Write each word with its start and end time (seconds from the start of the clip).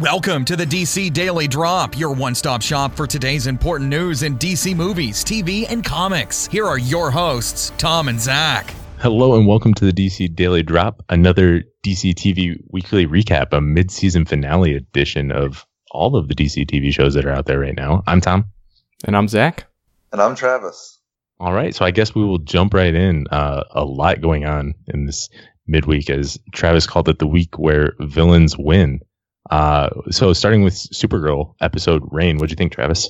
Welcome 0.00 0.46
to 0.46 0.56
the 0.56 0.64
DC 0.64 1.12
Daily 1.12 1.46
Drop, 1.46 1.98
your 1.98 2.14
one 2.14 2.34
stop 2.34 2.62
shop 2.62 2.96
for 2.96 3.06
today's 3.06 3.46
important 3.46 3.90
news 3.90 4.22
in 4.22 4.38
DC 4.38 4.74
movies, 4.74 5.22
TV, 5.22 5.70
and 5.70 5.84
comics. 5.84 6.46
Here 6.46 6.66
are 6.66 6.78
your 6.78 7.10
hosts, 7.10 7.70
Tom 7.76 8.08
and 8.08 8.18
Zach. 8.18 8.74
Hello 8.96 9.36
and 9.36 9.46
welcome 9.46 9.74
to 9.74 9.84
the 9.84 9.92
DC 9.92 10.34
Daily 10.34 10.62
Drop, 10.62 11.04
another 11.10 11.64
DC 11.84 12.14
TV 12.14 12.58
weekly 12.70 13.06
recap, 13.06 13.52
a 13.52 13.60
mid 13.60 13.90
season 13.90 14.24
finale 14.24 14.74
edition 14.74 15.30
of 15.30 15.66
all 15.90 16.16
of 16.16 16.28
the 16.28 16.34
DC 16.34 16.64
TV 16.64 16.90
shows 16.94 17.12
that 17.12 17.26
are 17.26 17.32
out 17.32 17.44
there 17.44 17.60
right 17.60 17.76
now. 17.76 18.02
I'm 18.06 18.22
Tom. 18.22 18.46
And 19.04 19.14
I'm 19.14 19.28
Zach. 19.28 19.66
And 20.12 20.22
I'm 20.22 20.34
Travis. 20.34 20.98
All 21.40 21.52
right, 21.52 21.74
so 21.74 21.84
I 21.84 21.90
guess 21.90 22.14
we 22.14 22.24
will 22.24 22.38
jump 22.38 22.72
right 22.72 22.94
in. 22.94 23.26
Uh, 23.30 23.64
a 23.72 23.84
lot 23.84 24.22
going 24.22 24.46
on 24.46 24.72
in 24.86 25.04
this 25.04 25.28
midweek, 25.66 26.08
as 26.08 26.38
Travis 26.54 26.86
called 26.86 27.10
it, 27.10 27.18
the 27.18 27.26
week 27.26 27.58
where 27.58 27.92
villains 28.00 28.56
win. 28.56 29.00
Uh, 29.48 29.88
so 30.10 30.32
starting 30.32 30.62
with 30.62 30.74
Supergirl 30.74 31.54
episode 31.60 32.02
Reign, 32.10 32.38
what 32.38 32.48
do 32.48 32.52
you 32.52 32.56
think, 32.56 32.72
Travis? 32.72 33.08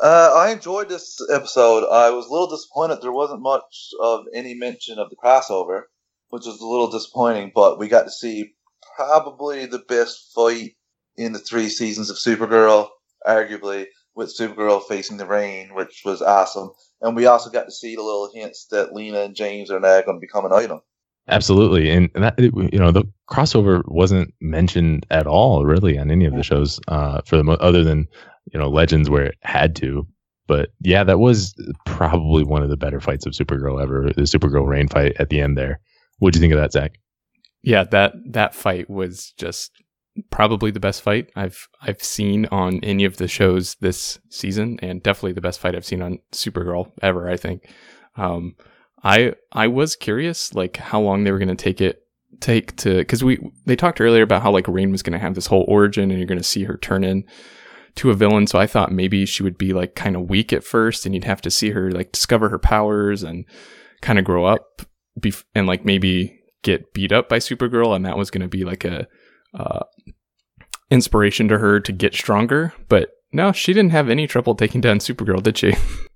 Uh, 0.00 0.32
I 0.36 0.50
enjoyed 0.50 0.88
this 0.88 1.18
episode. 1.32 1.88
I 1.88 2.10
was 2.10 2.26
a 2.26 2.30
little 2.30 2.48
disappointed 2.48 3.02
there 3.02 3.12
wasn't 3.12 3.42
much 3.42 3.90
of 4.00 4.26
any 4.32 4.54
mention 4.54 4.98
of 4.98 5.10
the 5.10 5.16
crossover, 5.16 5.82
which 6.28 6.46
was 6.46 6.60
a 6.60 6.66
little 6.66 6.90
disappointing. 6.90 7.52
But 7.54 7.78
we 7.78 7.88
got 7.88 8.04
to 8.04 8.10
see 8.10 8.54
probably 8.96 9.66
the 9.66 9.80
best 9.80 10.32
fight 10.34 10.76
in 11.16 11.32
the 11.32 11.40
three 11.40 11.68
seasons 11.68 12.10
of 12.10 12.16
Supergirl, 12.16 12.88
arguably 13.26 13.86
with 14.14 14.36
Supergirl 14.36 14.82
facing 14.86 15.16
the 15.16 15.26
Reign, 15.26 15.74
which 15.74 16.02
was 16.04 16.22
awesome. 16.22 16.70
And 17.00 17.16
we 17.16 17.26
also 17.26 17.50
got 17.50 17.64
to 17.64 17.72
see 17.72 17.96
the 17.96 18.02
little 18.02 18.30
hints 18.32 18.66
that 18.70 18.92
Lena 18.92 19.20
and 19.20 19.34
James 19.34 19.70
are 19.70 19.80
now 19.80 20.00
going 20.02 20.18
to 20.18 20.20
become 20.20 20.44
an 20.44 20.52
item. 20.52 20.80
Absolutely, 21.28 21.90
and 21.90 22.10
that 22.14 22.38
you 22.38 22.78
know 22.78 22.90
the 22.90 23.04
crossover 23.30 23.82
wasn't 23.86 24.32
mentioned 24.40 25.04
at 25.10 25.26
all, 25.26 25.64
really, 25.64 25.98
on 25.98 26.10
any 26.10 26.24
of 26.24 26.34
the 26.34 26.42
shows. 26.42 26.80
Uh, 26.88 27.20
for 27.26 27.36
the 27.36 27.44
mo- 27.44 27.58
other 27.60 27.84
than 27.84 28.08
you 28.52 28.58
know 28.58 28.68
Legends, 28.68 29.10
where 29.10 29.26
it 29.26 29.36
had 29.42 29.76
to. 29.76 30.06
But 30.46 30.70
yeah, 30.80 31.04
that 31.04 31.18
was 31.18 31.54
probably 31.84 32.44
one 32.44 32.62
of 32.62 32.70
the 32.70 32.78
better 32.78 33.00
fights 33.00 33.26
of 33.26 33.34
Supergirl 33.34 33.82
ever. 33.82 34.10
The 34.14 34.22
Supergirl 34.22 34.66
Reign 34.66 34.88
fight 34.88 35.16
at 35.18 35.28
the 35.28 35.40
end 35.40 35.58
there. 35.58 35.80
What 36.18 36.32
do 36.32 36.38
you 36.38 36.40
think 36.40 36.54
of 36.54 36.60
that, 36.60 36.72
Zach? 36.72 36.98
Yeah, 37.62 37.84
that 37.84 38.14
that 38.30 38.54
fight 38.54 38.88
was 38.88 39.34
just 39.36 39.70
probably 40.30 40.70
the 40.70 40.80
best 40.80 41.02
fight 41.02 41.30
I've 41.36 41.68
I've 41.82 42.02
seen 42.02 42.46
on 42.46 42.80
any 42.82 43.04
of 43.04 43.18
the 43.18 43.28
shows 43.28 43.76
this 43.80 44.18
season, 44.30 44.78
and 44.80 45.02
definitely 45.02 45.32
the 45.32 45.42
best 45.42 45.60
fight 45.60 45.74
I've 45.74 45.84
seen 45.84 46.00
on 46.00 46.20
Supergirl 46.32 46.90
ever. 47.02 47.28
I 47.28 47.36
think. 47.36 47.68
Um, 48.16 48.56
I 49.02 49.34
I 49.52 49.68
was 49.68 49.96
curious 49.96 50.54
like 50.54 50.76
how 50.76 51.00
long 51.00 51.24
they 51.24 51.32
were 51.32 51.38
going 51.38 51.48
to 51.48 51.54
take 51.54 51.80
it 51.80 52.02
take 52.40 52.76
to 52.76 52.96
because 52.96 53.24
we 53.24 53.38
they 53.64 53.76
talked 53.76 54.00
earlier 54.00 54.22
about 54.22 54.42
how 54.42 54.50
like 54.50 54.68
Reign 54.68 54.90
was 54.90 55.02
going 55.02 55.12
to 55.12 55.18
have 55.18 55.34
this 55.34 55.46
whole 55.46 55.64
origin 55.68 56.10
and 56.10 56.18
you're 56.18 56.26
going 56.26 56.38
to 56.38 56.44
see 56.44 56.64
her 56.64 56.76
turn 56.76 57.04
in 57.04 57.24
to 57.98 58.10
a 58.10 58.14
villain. 58.14 58.46
So 58.46 58.58
I 58.58 58.66
thought 58.66 58.92
maybe 58.92 59.26
she 59.26 59.42
would 59.42 59.58
be 59.58 59.72
like 59.72 59.94
kind 59.94 60.16
of 60.16 60.30
weak 60.30 60.52
at 60.52 60.64
first, 60.64 61.04
and 61.04 61.14
you'd 61.14 61.24
have 61.24 61.42
to 61.42 61.50
see 61.50 61.70
her 61.70 61.90
like 61.90 62.12
discover 62.12 62.48
her 62.48 62.58
powers 62.58 63.22
and 63.22 63.44
kind 64.00 64.18
of 64.18 64.24
grow 64.24 64.46
up 64.46 64.82
and 65.54 65.66
like 65.66 65.84
maybe 65.84 66.40
get 66.62 66.92
beat 66.94 67.12
up 67.12 67.28
by 67.28 67.38
Supergirl, 67.38 67.94
and 67.94 68.06
that 68.06 68.16
was 68.16 68.30
going 68.30 68.42
to 68.42 68.48
be 68.48 68.64
like 68.64 68.84
a 68.84 69.06
uh, 69.54 69.80
inspiration 70.90 71.48
to 71.48 71.58
her 71.58 71.80
to 71.80 71.92
get 71.92 72.14
stronger. 72.14 72.72
But 72.88 73.10
no, 73.32 73.52
she 73.52 73.72
didn't 73.72 73.92
have 73.92 74.08
any 74.08 74.26
trouble 74.26 74.54
taking 74.54 74.80
down 74.80 74.98
Supergirl, 74.98 75.42
did 75.42 75.58
she? 75.58 75.74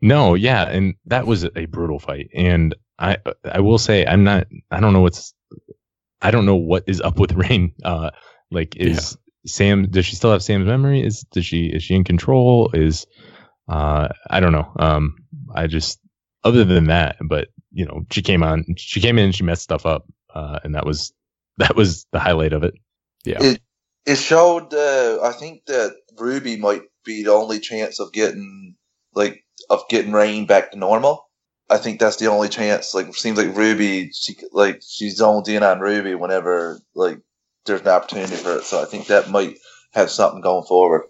No, 0.00 0.34
yeah, 0.34 0.64
and 0.68 0.94
that 1.06 1.26
was 1.26 1.44
a 1.44 1.66
brutal 1.66 1.98
fight. 1.98 2.30
And 2.34 2.74
I 2.98 3.18
I 3.44 3.60
will 3.60 3.78
say 3.78 4.06
I'm 4.06 4.24
not 4.24 4.46
I 4.70 4.80
don't 4.80 4.92
know 4.92 5.02
what's 5.02 5.34
I 6.22 6.30
don't 6.30 6.46
know 6.46 6.56
what 6.56 6.84
is 6.86 7.00
up 7.00 7.18
with 7.18 7.32
Reign. 7.34 7.74
Uh 7.84 8.10
like 8.50 8.76
is 8.76 9.16
yeah. 9.46 9.50
Sam 9.52 9.90
does 9.90 10.06
she 10.06 10.16
still 10.16 10.32
have 10.32 10.42
Sam's 10.42 10.66
memory? 10.66 11.02
Is 11.04 11.22
does 11.32 11.46
she 11.46 11.66
is 11.66 11.82
she 11.82 11.94
in 11.94 12.04
control? 12.04 12.70
Is 12.74 13.06
uh 13.68 14.08
I 14.30 14.40
don't 14.40 14.52
know. 14.52 14.72
Um 14.78 15.16
I 15.54 15.66
just 15.66 16.00
other 16.44 16.64
than 16.64 16.86
that, 16.86 17.16
but 17.22 17.48
you 17.72 17.86
know, 17.86 18.06
she 18.10 18.22
came 18.22 18.42
on 18.42 18.64
she 18.76 19.00
came 19.00 19.18
in 19.18 19.26
and 19.26 19.34
she 19.34 19.44
messed 19.44 19.62
stuff 19.62 19.86
up. 19.86 20.06
Uh 20.34 20.60
and 20.64 20.74
that 20.74 20.86
was 20.86 21.12
that 21.58 21.76
was 21.76 22.06
the 22.12 22.20
highlight 22.20 22.52
of 22.52 22.64
it. 22.64 22.74
Yeah. 23.24 23.42
It 23.42 23.62
it 24.06 24.16
showed 24.16 24.74
uh 24.74 25.20
I 25.22 25.32
think 25.32 25.66
that 25.66 25.96
Ruby 26.18 26.56
might 26.58 26.82
be 27.04 27.24
the 27.24 27.32
only 27.32 27.60
chance 27.60 28.00
of 28.00 28.12
getting 28.12 28.76
like 29.14 29.44
of 29.70 29.82
getting 29.88 30.12
Reign 30.12 30.46
back 30.46 30.72
to 30.72 30.78
normal. 30.78 31.28
I 31.68 31.78
think 31.78 31.98
that's 31.98 32.16
the 32.16 32.28
only 32.28 32.48
chance. 32.48 32.94
Like, 32.94 33.14
seems 33.14 33.38
like 33.38 33.56
Ruby, 33.56 34.10
she 34.12 34.36
like 34.52 34.82
she's 34.86 35.16
zoned 35.16 35.48
in 35.48 35.62
on 35.62 35.80
Ruby 35.80 36.14
whenever 36.14 36.78
like 36.94 37.18
there's 37.64 37.80
an 37.80 37.88
opportunity 37.88 38.36
for 38.36 38.58
it. 38.58 38.64
So 38.64 38.80
I 38.80 38.84
think 38.84 39.08
that 39.08 39.30
might 39.30 39.58
have 39.92 40.10
something 40.10 40.40
going 40.40 40.64
forward. 40.66 41.02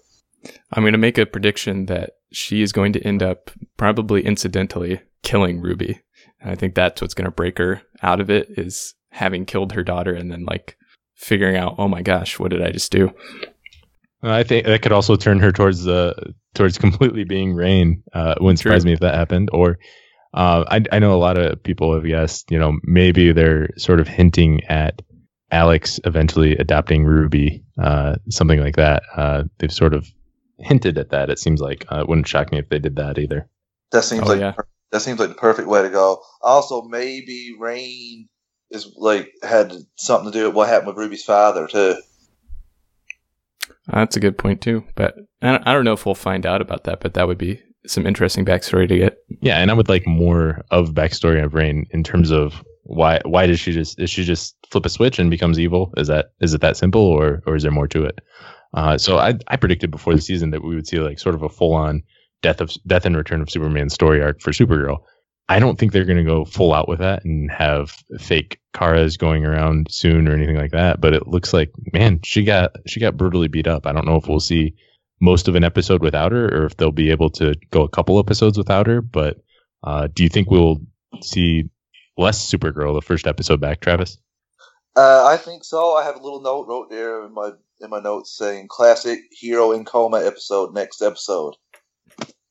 I'm 0.72 0.82
going 0.82 0.92
to 0.92 0.98
make 0.98 1.18
a 1.18 1.26
prediction 1.26 1.86
that 1.86 2.12
she 2.32 2.62
is 2.62 2.72
going 2.72 2.92
to 2.94 3.02
end 3.02 3.22
up 3.22 3.50
probably 3.76 4.24
incidentally 4.24 5.00
killing 5.22 5.60
Ruby. 5.60 6.00
And 6.40 6.50
I 6.50 6.54
think 6.54 6.74
that's 6.74 7.00
what's 7.00 7.14
going 7.14 7.26
to 7.26 7.30
break 7.30 7.58
her 7.58 7.82
out 8.02 8.20
of 8.20 8.30
it 8.30 8.48
is 8.50 8.94
having 9.10 9.44
killed 9.44 9.72
her 9.72 9.82
daughter 9.82 10.14
and 10.14 10.30
then 10.30 10.44
like 10.44 10.76
figuring 11.14 11.56
out, 11.56 11.74
oh 11.78 11.88
my 11.88 12.02
gosh, 12.02 12.38
what 12.38 12.50
did 12.50 12.62
I 12.62 12.70
just 12.70 12.92
do? 12.92 13.12
I 14.30 14.42
think 14.42 14.66
that 14.66 14.82
could 14.82 14.92
also 14.92 15.16
turn 15.16 15.40
her 15.40 15.52
towards 15.52 15.84
the 15.84 16.34
towards 16.54 16.78
completely 16.78 17.24
being 17.24 17.54
Reign. 17.54 18.02
Uh, 18.12 18.34
wouldn't 18.40 18.58
surprise 18.58 18.82
True. 18.82 18.90
me 18.90 18.92
if 18.94 19.00
that 19.00 19.14
happened. 19.14 19.50
Or 19.52 19.78
uh, 20.34 20.64
I, 20.68 20.82
I 20.92 20.98
know 20.98 21.14
a 21.14 21.18
lot 21.18 21.38
of 21.38 21.62
people 21.62 21.94
have 21.94 22.04
guessed, 22.04 22.50
you 22.50 22.58
know, 22.58 22.78
maybe 22.82 23.32
they're 23.32 23.68
sort 23.76 24.00
of 24.00 24.08
hinting 24.08 24.64
at 24.64 25.02
Alex 25.50 26.00
eventually 26.04 26.56
adopting 26.56 27.04
Ruby, 27.04 27.64
uh, 27.80 28.16
something 28.30 28.60
like 28.60 28.76
that. 28.76 29.02
Uh, 29.16 29.44
they've 29.58 29.72
sort 29.72 29.94
of 29.94 30.06
hinted 30.58 30.98
at 30.98 31.10
that. 31.10 31.30
It 31.30 31.38
seems 31.38 31.60
like 31.60 31.86
uh, 31.90 32.00
it 32.00 32.08
wouldn't 32.08 32.28
shock 32.28 32.50
me 32.50 32.58
if 32.58 32.68
they 32.68 32.78
did 32.78 32.96
that 32.96 33.18
either. 33.18 33.48
That 33.92 34.02
seems 34.02 34.24
oh, 34.24 34.32
like 34.32 34.40
yeah. 34.40 34.54
that 34.90 35.00
seems 35.00 35.20
like 35.20 35.28
the 35.28 35.34
perfect 35.34 35.68
way 35.68 35.82
to 35.82 35.90
go. 35.90 36.22
Also, 36.42 36.82
maybe 36.82 37.54
Reign 37.58 38.28
is 38.70 38.92
like 38.96 39.30
had 39.42 39.72
something 39.96 40.32
to 40.32 40.38
do 40.38 40.46
with 40.46 40.56
what 40.56 40.68
happened 40.68 40.88
with 40.88 40.96
Ruby's 40.96 41.24
father 41.24 41.68
too. 41.68 41.96
That's 43.86 44.16
a 44.16 44.20
good 44.20 44.38
point 44.38 44.60
too. 44.60 44.84
But 44.94 45.14
I 45.42 45.72
don't 45.72 45.84
know 45.84 45.92
if 45.92 46.06
we'll 46.06 46.14
find 46.14 46.46
out 46.46 46.60
about 46.60 46.84
that, 46.84 47.00
but 47.00 47.14
that 47.14 47.26
would 47.26 47.38
be 47.38 47.60
some 47.86 48.06
interesting 48.06 48.44
backstory 48.44 48.88
to 48.88 48.98
get. 48.98 49.18
Yeah, 49.40 49.58
and 49.58 49.70
I 49.70 49.74
would 49.74 49.88
like 49.88 50.06
more 50.06 50.64
of 50.70 50.90
backstory 50.90 51.42
of 51.44 51.54
Reign 51.54 51.86
in 51.90 52.02
terms 52.02 52.30
of 52.30 52.62
why 52.82 53.20
why 53.24 53.46
does 53.46 53.60
she 53.60 53.72
just 53.72 53.98
is 54.00 54.10
she 54.10 54.24
just 54.24 54.56
flip 54.70 54.86
a 54.86 54.88
switch 54.88 55.18
and 55.18 55.30
becomes 55.30 55.58
evil? 55.58 55.92
Is 55.96 56.08
that 56.08 56.26
is 56.40 56.54
it 56.54 56.60
that 56.60 56.76
simple 56.76 57.02
or 57.02 57.42
or 57.46 57.56
is 57.56 57.62
there 57.62 57.72
more 57.72 57.88
to 57.88 58.04
it? 58.04 58.20
Uh, 58.74 58.98
so 58.98 59.18
I 59.18 59.34
I 59.48 59.56
predicted 59.56 59.90
before 59.90 60.14
the 60.14 60.20
season 60.20 60.50
that 60.50 60.62
we 60.62 60.74
would 60.74 60.86
see 60.86 60.98
like 60.98 61.18
sort 61.18 61.34
of 61.34 61.42
a 61.42 61.48
full 61.48 61.74
on 61.74 62.02
death 62.42 62.60
of 62.60 62.70
death 62.86 63.06
and 63.06 63.16
return 63.16 63.40
of 63.40 63.50
Superman 63.50 63.88
story 63.88 64.22
arc 64.22 64.40
for 64.40 64.50
Supergirl. 64.50 64.98
I 65.48 65.60
don't 65.60 65.78
think 65.78 65.92
they're 65.92 66.04
going 66.04 66.16
to 66.18 66.24
go 66.24 66.44
full 66.44 66.74
out 66.74 66.88
with 66.88 66.98
that 66.98 67.24
and 67.24 67.50
have 67.50 67.96
fake 68.18 68.60
Kara's 68.74 69.16
going 69.16 69.46
around 69.46 69.88
soon 69.90 70.26
or 70.26 70.34
anything 70.34 70.56
like 70.56 70.72
that. 70.72 71.00
But 71.00 71.14
it 71.14 71.28
looks 71.28 71.52
like, 71.52 71.70
man, 71.92 72.20
she 72.24 72.44
got 72.44 72.72
she 72.86 72.98
got 73.00 73.16
brutally 73.16 73.48
beat 73.48 73.68
up. 73.68 73.86
I 73.86 73.92
don't 73.92 74.06
know 74.06 74.16
if 74.16 74.26
we'll 74.26 74.40
see 74.40 74.74
most 75.20 75.48
of 75.48 75.54
an 75.54 75.64
episode 75.64 76.02
without 76.02 76.32
her 76.32 76.46
or 76.46 76.66
if 76.66 76.76
they'll 76.76 76.90
be 76.90 77.10
able 77.10 77.30
to 77.30 77.54
go 77.70 77.82
a 77.82 77.88
couple 77.88 78.18
episodes 78.18 78.58
without 78.58 78.86
her. 78.88 79.00
But 79.00 79.38
uh, 79.84 80.08
do 80.12 80.24
you 80.24 80.28
think 80.28 80.50
we'll 80.50 80.80
see 81.22 81.70
less 82.18 82.50
Supergirl 82.50 82.94
the 82.94 83.06
first 83.06 83.26
episode 83.26 83.60
back, 83.60 83.80
Travis? 83.80 84.18
Uh, 84.96 85.26
I 85.26 85.36
think 85.36 85.62
so. 85.62 85.94
I 85.94 86.04
have 86.04 86.16
a 86.16 86.22
little 86.22 86.40
note 86.40 86.66
wrote 86.66 86.90
there 86.90 87.24
in 87.24 87.34
my 87.34 87.52
in 87.80 87.90
my 87.90 88.00
notes 88.00 88.36
saying 88.36 88.68
"classic 88.68 89.20
hero 89.30 89.72
in 89.72 89.84
coma 89.84 90.24
episode 90.24 90.74
next 90.74 91.02
episode." 91.02 91.54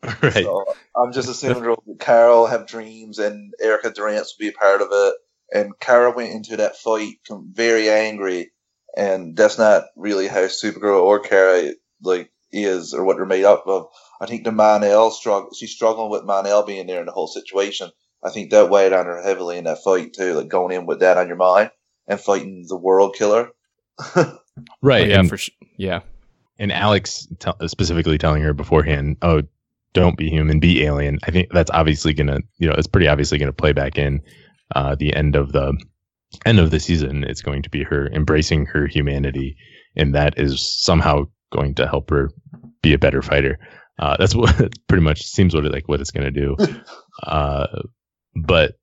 Right. 0.21 0.33
So 0.33 0.65
I'm 0.95 1.11
just 1.11 1.29
assuming 1.29 1.63
that 1.63 1.99
Carol 1.99 2.47
have 2.47 2.67
dreams 2.67 3.19
and 3.19 3.53
Erica 3.61 3.91
Durance 3.91 4.35
will 4.37 4.45
be 4.45 4.49
a 4.49 4.53
part 4.53 4.81
of 4.81 4.89
it. 4.91 5.15
And 5.53 5.79
Kara 5.79 6.11
went 6.11 6.33
into 6.33 6.57
that 6.57 6.75
fight 6.77 7.17
very 7.29 7.89
angry, 7.89 8.51
and 8.97 9.37
that's 9.37 9.59
not 9.59 9.85
really 9.95 10.27
how 10.27 10.41
Supergirl 10.45 11.03
or 11.03 11.19
Kara 11.19 11.71
like 12.01 12.31
is 12.51 12.93
or 12.93 13.03
what 13.03 13.17
they're 13.17 13.25
made 13.25 13.45
up 13.45 13.65
of. 13.67 13.87
I 14.19 14.25
think 14.25 14.43
the 14.43 14.51
Mon-El 14.51 15.11
struggle. 15.11 15.49
She's 15.53 15.71
struggling 15.71 16.09
with 16.09 16.23
Mon-El 16.23 16.65
being 16.65 16.87
there 16.87 16.99
in 16.99 17.05
the 17.05 17.11
whole 17.11 17.27
situation. 17.27 17.91
I 18.23 18.31
think 18.31 18.49
that 18.51 18.69
weighed 18.69 18.93
on 18.93 19.05
her 19.05 19.21
heavily 19.21 19.57
in 19.57 19.65
that 19.65 19.83
fight 19.83 20.13
too, 20.13 20.33
like 20.33 20.47
going 20.47 20.75
in 20.75 20.87
with 20.87 21.01
that 21.01 21.17
on 21.17 21.27
your 21.27 21.37
mind 21.37 21.69
and 22.07 22.19
fighting 22.19 22.65
the 22.67 22.77
world 22.77 23.15
killer. 23.15 23.49
right. 24.15 25.03
Oh, 25.03 25.05
yeah. 25.05 25.19
And, 25.19 25.29
for 25.29 25.37
sure. 25.37 25.53
Yeah. 25.77 25.99
And 26.57 26.71
Alex 26.71 27.27
t- 27.39 27.67
specifically 27.67 28.17
telling 28.17 28.41
her 28.41 28.53
beforehand, 28.53 29.17
"Oh, 29.21 29.43
don't 29.95 30.17
be 30.17 30.29
human, 30.29 30.59
be 30.59 30.83
alien. 30.83 31.17
I 31.23 31.31
think 31.31 31.49
that's 31.51 31.71
obviously 31.71 32.13
gonna, 32.13 32.39
you 32.57 32.67
know, 32.67 32.75
it's 32.77 32.85
pretty 32.85 33.07
obviously 33.07 33.39
gonna 33.39 33.53
play 33.53 33.71
back 33.71 33.97
in 33.97 34.21
uh, 34.75 34.93
the 34.93 35.15
end 35.15 35.35
of 35.35 35.53
the 35.53 35.73
end 36.45 36.59
of 36.59 36.69
the 36.69 36.79
season. 36.79 37.23
It's 37.23 37.41
going 37.41 37.63
to 37.63 37.69
be 37.69 37.83
her 37.83 38.07
embracing 38.09 38.67
her 38.67 38.85
humanity, 38.85 39.55
and 39.95 40.13
that 40.13 40.37
is 40.37 40.61
somehow 40.83 41.23
going 41.51 41.73
to 41.75 41.87
help 41.87 42.11
her 42.11 42.29
be 42.83 42.93
a 42.93 42.99
better 42.99 43.21
fighter. 43.21 43.57
Uh, 43.97 44.17
that's 44.19 44.35
what 44.35 44.55
pretty 44.87 45.03
much 45.03 45.23
seems 45.23 45.55
what 45.55 45.65
it 45.65 45.71
like 45.71 45.87
what 45.87 46.01
it's 46.01 46.11
gonna 46.11 46.29
do. 46.31 46.55
Uh, 47.23 47.67
but 48.35 48.73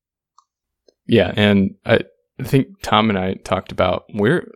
yeah, 1.07 1.35
and 1.37 1.75
I 1.85 2.01
think 2.43 2.69
Tom 2.83 3.11
and 3.11 3.19
I 3.19 3.35
talked 3.35 3.71
about 3.71 4.05
we're 4.15 4.51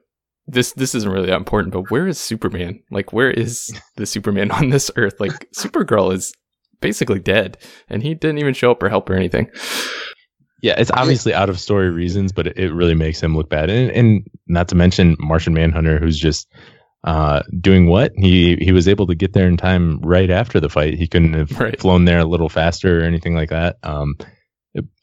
this 0.47 0.73
this 0.73 0.94
isn't 0.94 1.11
really 1.11 1.26
that 1.26 1.37
important, 1.37 1.75
but 1.75 1.91
where 1.91 2.06
is 2.06 2.19
Superman? 2.19 2.81
Like, 2.91 3.12
where 3.12 3.31
is 3.31 3.70
the 3.97 4.06
Superman 4.06 4.50
on 4.50 4.70
this 4.70 4.91
Earth? 4.97 5.20
Like, 5.20 5.50
Supergirl 5.52 6.14
is 6.14 6.32
basically 6.81 7.19
dead, 7.19 7.58
and 7.88 8.02
he 8.02 8.14
didn't 8.14 8.38
even 8.38 8.55
show 8.55 8.70
up 8.70 8.82
or 8.82 8.88
help 8.88 9.08
or 9.11 9.14
anything. 9.14 9.50
Yeah, 10.62 10.75
it's 10.78 10.90
obviously 10.90 11.34
out 11.34 11.50
of 11.50 11.61
story 11.61 11.90
reasons, 11.90 12.32
but 12.32 12.46
it, 12.46 12.73
really 12.73 12.94
makes 12.94 13.23
him 13.23 13.37
look 13.37 13.49
bad. 13.49 13.70
And, 13.70 13.90
and 13.90 14.26
not 14.46 14.69
to 14.69 14.75
mention 14.75 15.17
Martian 15.20 15.55
Manhunter, 15.55 15.99
who's 15.99 16.19
just 16.19 16.49
uh, 17.05 17.43
doing 17.61 17.87
what 17.87 18.12
he 18.17 18.56
he 18.56 18.73
was 18.73 18.88
able 18.88 19.06
to 19.06 19.14
get 19.14 19.32
there 19.32 19.46
in 19.46 19.56
time 19.56 20.00
right 20.00 20.31
after 20.31 20.58
the 20.58 20.69
fight. 20.69 20.94
He 20.94 21.06
couldn't 21.06 21.34
have 21.34 21.61
Right. 21.61 21.78
flown 21.78 22.05
there 22.05 22.19
a 22.19 22.25
little 22.25 22.49
faster 22.49 23.00
or 23.00 23.05
anything 23.05 23.34
like 23.34 23.50
that. 23.50 23.76
Um, 23.82 24.17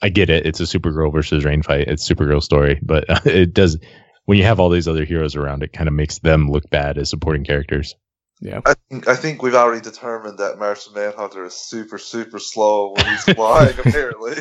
I 0.01 0.09
get 0.09 0.29
it; 0.29 0.45
it's 0.45 0.59
a 0.59 0.63
Supergirl 0.63 1.13
versus 1.13 1.45
Reign 1.45 1.63
fight. 1.63 1.87
It's 1.87 2.07
Supergirl 2.07 2.43
story, 2.43 2.79
but 2.81 3.05
it 3.25 3.53
does 3.53 3.77
when 4.25 4.37
you 4.37 4.43
have 4.43 4.59
all 4.59 4.69
these 4.69 4.87
other 4.87 5.05
heroes 5.05 5.35
around, 5.35 5.63
it 5.63 5.73
kind 5.73 5.87
of 5.87 5.93
makes 5.93 6.19
them 6.19 6.49
look 6.49 6.69
bad 6.69 6.97
as 6.97 7.09
supporting 7.09 7.43
characters. 7.43 7.95
Yeah, 8.44 8.60
I 8.66 8.74
think, 8.90 9.07
I 9.07 9.16
think 9.16 9.42
we've 9.42 9.56
already 9.56 9.80
determined 9.80 10.40
that 10.40 10.60
Martian 10.60 10.94
Manhunter 10.94 11.45
is 11.45 11.54
super, 11.54 11.98
super 11.98 12.40
slow 12.40 12.92
when 12.92 13.06
he's 13.06 13.24
flying, 13.24 13.74
apparently. 13.80 14.36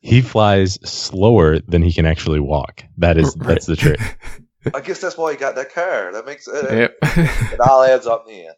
He 0.00 0.22
flies 0.22 0.78
slower 0.82 1.58
than 1.58 1.82
he 1.82 1.92
can 1.92 2.06
actually 2.06 2.40
walk. 2.40 2.84
That 2.96 3.18
is 3.18 3.34
that's 3.34 3.66
the 3.66 3.76
trick. 3.76 4.00
I 4.74 4.80
guess 4.80 4.98
that's 4.98 5.18
why 5.18 5.32
he 5.32 5.36
got 5.38 5.56
that 5.56 5.74
car. 5.74 6.12
That 6.12 6.24
makes 6.24 6.48
it. 6.48 6.72
yep. 6.72 6.96
It 7.52 7.60
all 7.60 7.82
adds 7.82 8.06
up 8.06 8.24
in 8.26 8.34
the 8.34 8.46
end. 8.46 8.56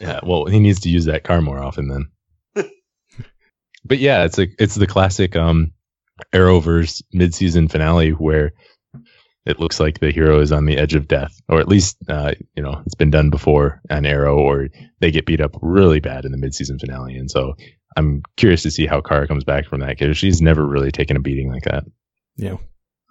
Yeah, 0.00 0.20
well, 0.24 0.46
he 0.46 0.58
needs 0.58 0.80
to 0.80 0.88
use 0.88 1.04
that 1.04 1.22
car 1.22 1.40
more 1.40 1.62
often 1.62 1.88
then. 1.88 2.66
but 3.84 3.98
yeah, 3.98 4.24
it's 4.24 4.36
like 4.36 4.56
it's 4.58 4.74
the 4.74 4.88
classic 4.88 5.36
um 5.36 5.72
Arrowverse 6.32 7.04
mid-season 7.12 7.68
finale 7.68 8.10
where 8.10 8.52
it 9.48 9.58
looks 9.58 9.80
like 9.80 9.98
the 9.98 10.12
hero 10.12 10.40
is 10.40 10.52
on 10.52 10.66
the 10.66 10.76
edge 10.76 10.94
of 10.94 11.08
death, 11.08 11.40
or 11.48 11.58
at 11.58 11.68
least 11.68 11.96
uh, 12.08 12.34
you 12.54 12.62
know 12.62 12.82
it's 12.86 12.94
been 12.94 13.10
done 13.10 13.30
before 13.30 13.80
on 13.90 14.06
Arrow, 14.06 14.36
or 14.36 14.68
they 15.00 15.10
get 15.10 15.26
beat 15.26 15.40
up 15.40 15.56
really 15.62 16.00
bad 16.00 16.24
in 16.24 16.32
the 16.32 16.38
mid-season 16.38 16.78
finale, 16.78 17.16
and 17.16 17.30
so 17.30 17.54
I'm 17.96 18.22
curious 18.36 18.62
to 18.62 18.70
see 18.70 18.86
how 18.86 19.00
Kara 19.00 19.26
comes 19.26 19.44
back 19.44 19.66
from 19.66 19.80
that 19.80 19.98
because 19.98 20.16
she's 20.16 20.40
never 20.40 20.64
really 20.64 20.92
taken 20.92 21.16
a 21.16 21.20
beating 21.20 21.50
like 21.50 21.64
that. 21.64 21.84
yeah. 22.36 22.56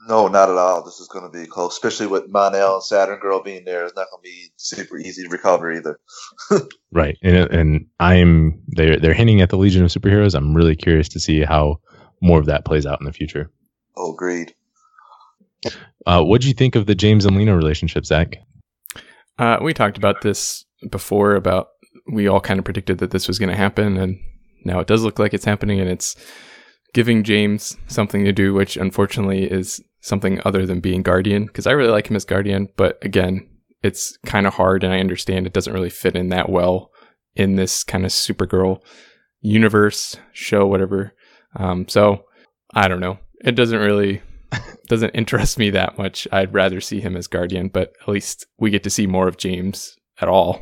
No, 0.07 0.29
not 0.29 0.49
at 0.49 0.55
all. 0.55 0.85
This 0.85 1.01
is 1.01 1.09
going 1.09 1.29
to 1.29 1.37
be 1.37 1.45
close, 1.47 1.73
especially 1.73 2.07
with 2.07 2.29
Mon-El 2.29 2.75
and 2.75 2.83
Saturn 2.83 3.19
Girl 3.19 3.43
being 3.43 3.65
there. 3.65 3.83
It's 3.83 3.93
not 3.93 4.07
going 4.09 4.23
to 4.23 4.29
be 4.29 4.53
super 4.55 4.97
easy 4.97 5.23
to 5.23 5.29
recover 5.29 5.71
either. 5.73 5.99
Right, 6.93 7.17
and 7.21 7.35
and 7.35 7.85
I'm 7.99 8.61
they're 8.67 8.97
they're 8.97 9.13
hinting 9.13 9.41
at 9.41 9.49
the 9.49 9.57
Legion 9.57 9.83
of 9.83 9.91
Superheroes. 9.91 10.33
I'm 10.33 10.55
really 10.55 10.75
curious 10.75 11.09
to 11.09 11.19
see 11.19 11.41
how 11.43 11.81
more 12.21 12.39
of 12.39 12.45
that 12.45 12.63
plays 12.63 12.85
out 12.85 13.01
in 13.01 13.05
the 13.05 13.11
future. 13.11 13.51
Oh, 13.97 14.13
agreed. 14.13 14.55
Uh, 16.07 16.23
what 16.23 16.39
do 16.39 16.47
you 16.47 16.53
think 16.53 16.75
of 16.75 16.85
the 16.85 16.95
James 16.95 17.25
and 17.25 17.35
Lena 17.35 17.55
relationship, 17.55 18.05
Zach? 18.05 18.37
Uh, 19.37 19.57
we 19.61 19.73
talked 19.73 19.97
about 19.97 20.21
this 20.21 20.63
before. 20.89 21.35
About 21.35 21.67
we 22.11 22.29
all 22.29 22.39
kind 22.39 22.57
of 22.57 22.63
predicted 22.63 22.99
that 22.99 23.11
this 23.11 23.27
was 23.27 23.37
going 23.37 23.49
to 23.49 23.57
happen, 23.57 23.97
and 23.97 24.17
now 24.63 24.79
it 24.79 24.87
does 24.87 25.03
look 25.03 25.19
like 25.19 25.33
it's 25.33 25.45
happening, 25.45 25.81
and 25.81 25.89
it's 25.89 26.15
giving 26.93 27.23
James 27.23 27.75
something 27.87 28.23
to 28.23 28.31
do, 28.31 28.53
which 28.53 28.77
unfortunately 28.77 29.51
is 29.51 29.83
something 29.99 30.39
other 30.45 30.65
than 30.65 30.79
being 30.79 31.03
Guardian. 31.03 31.45
Because 31.45 31.67
I 31.67 31.71
really 31.71 31.91
like 31.91 32.09
him 32.09 32.15
as 32.15 32.23
Guardian, 32.23 32.69
but 32.77 32.97
again, 33.01 33.45
it's 33.83 34.17
kind 34.25 34.47
of 34.47 34.53
hard, 34.53 34.85
and 34.85 34.93
I 34.93 35.01
understand 35.01 35.45
it 35.45 35.53
doesn't 35.53 35.73
really 35.73 35.89
fit 35.89 36.15
in 36.15 36.29
that 36.29 36.49
well 36.49 36.89
in 37.35 37.57
this 37.57 37.83
kind 37.83 38.05
of 38.05 38.11
Supergirl 38.11 38.79
universe 39.41 40.15
show, 40.31 40.65
whatever. 40.65 41.13
Um, 41.57 41.85
so 41.89 42.23
I 42.73 42.87
don't 42.87 43.01
know. 43.01 43.19
It 43.43 43.55
doesn't 43.55 43.79
really 43.79 44.21
doesn't 44.87 45.11
interest 45.11 45.57
me 45.57 45.69
that 45.71 45.97
much. 45.97 46.27
I'd 46.31 46.53
rather 46.53 46.81
see 46.81 46.99
him 47.01 47.15
as 47.15 47.27
Guardian, 47.27 47.69
but 47.69 47.93
at 48.01 48.07
least 48.07 48.45
we 48.57 48.69
get 48.69 48.83
to 48.83 48.89
see 48.89 49.07
more 49.07 49.27
of 49.27 49.37
James 49.37 49.97
at 50.21 50.27
all. 50.29 50.61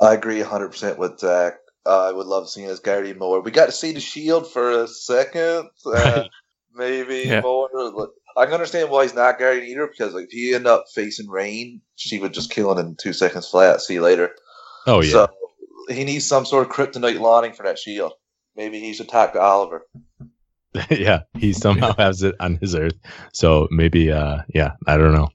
I 0.00 0.14
agree 0.14 0.40
100% 0.40 0.98
with 0.98 1.18
Zach. 1.20 1.54
Uh, 1.86 2.08
I 2.08 2.12
would 2.12 2.26
love 2.26 2.48
seeing 2.48 2.68
his 2.68 2.80
Guardian 2.80 3.18
more. 3.18 3.40
We 3.40 3.50
got 3.50 3.66
to 3.66 3.72
see 3.72 3.92
the 3.92 4.00
Shield 4.00 4.50
for 4.50 4.70
a 4.82 4.88
second, 4.88 5.68
uh, 5.86 6.24
maybe 6.74 7.24
Yeah. 7.28 7.40
more. 7.40 7.68
I 8.36 8.44
can 8.46 8.54
understand 8.54 8.90
why 8.90 9.02
he's 9.02 9.14
not 9.14 9.38
Guardian 9.38 9.66
either, 9.66 9.86
because 9.86 10.14
like 10.14 10.24
if 10.24 10.30
he 10.30 10.54
end 10.54 10.66
up 10.66 10.84
facing 10.94 11.28
Reign, 11.28 11.82
she 11.96 12.18
would 12.18 12.32
just 12.32 12.50
kill 12.50 12.72
him 12.72 12.78
in 12.78 12.96
two 13.00 13.12
seconds 13.12 13.48
flat. 13.48 13.80
See 13.80 13.94
you 13.94 14.02
later. 14.02 14.30
Oh 14.86 15.02
yeah, 15.02 15.10
So 15.12 15.28
he 15.88 16.04
needs 16.04 16.26
some 16.26 16.46
sort 16.46 16.66
of 16.68 16.72
kryptonite 16.72 17.20
lining 17.20 17.52
for 17.52 17.64
that 17.64 17.78
shield. 17.78 18.12
Maybe 18.56 18.80
he 18.80 18.94
should 18.94 19.08
talk 19.08 19.32
to 19.32 19.40
Oliver. 19.40 19.86
yeah. 20.90 21.22
He 21.38 21.52
somehow 21.52 21.94
has 21.96 22.22
it 22.22 22.34
on 22.40 22.56
his 22.56 22.74
Earth, 22.74 22.98
so 23.32 23.68
maybe. 23.70 24.10
Uh, 24.10 24.38
yeah, 24.54 24.72
I 24.86 24.96
don't 24.96 25.14
know. 25.14 25.28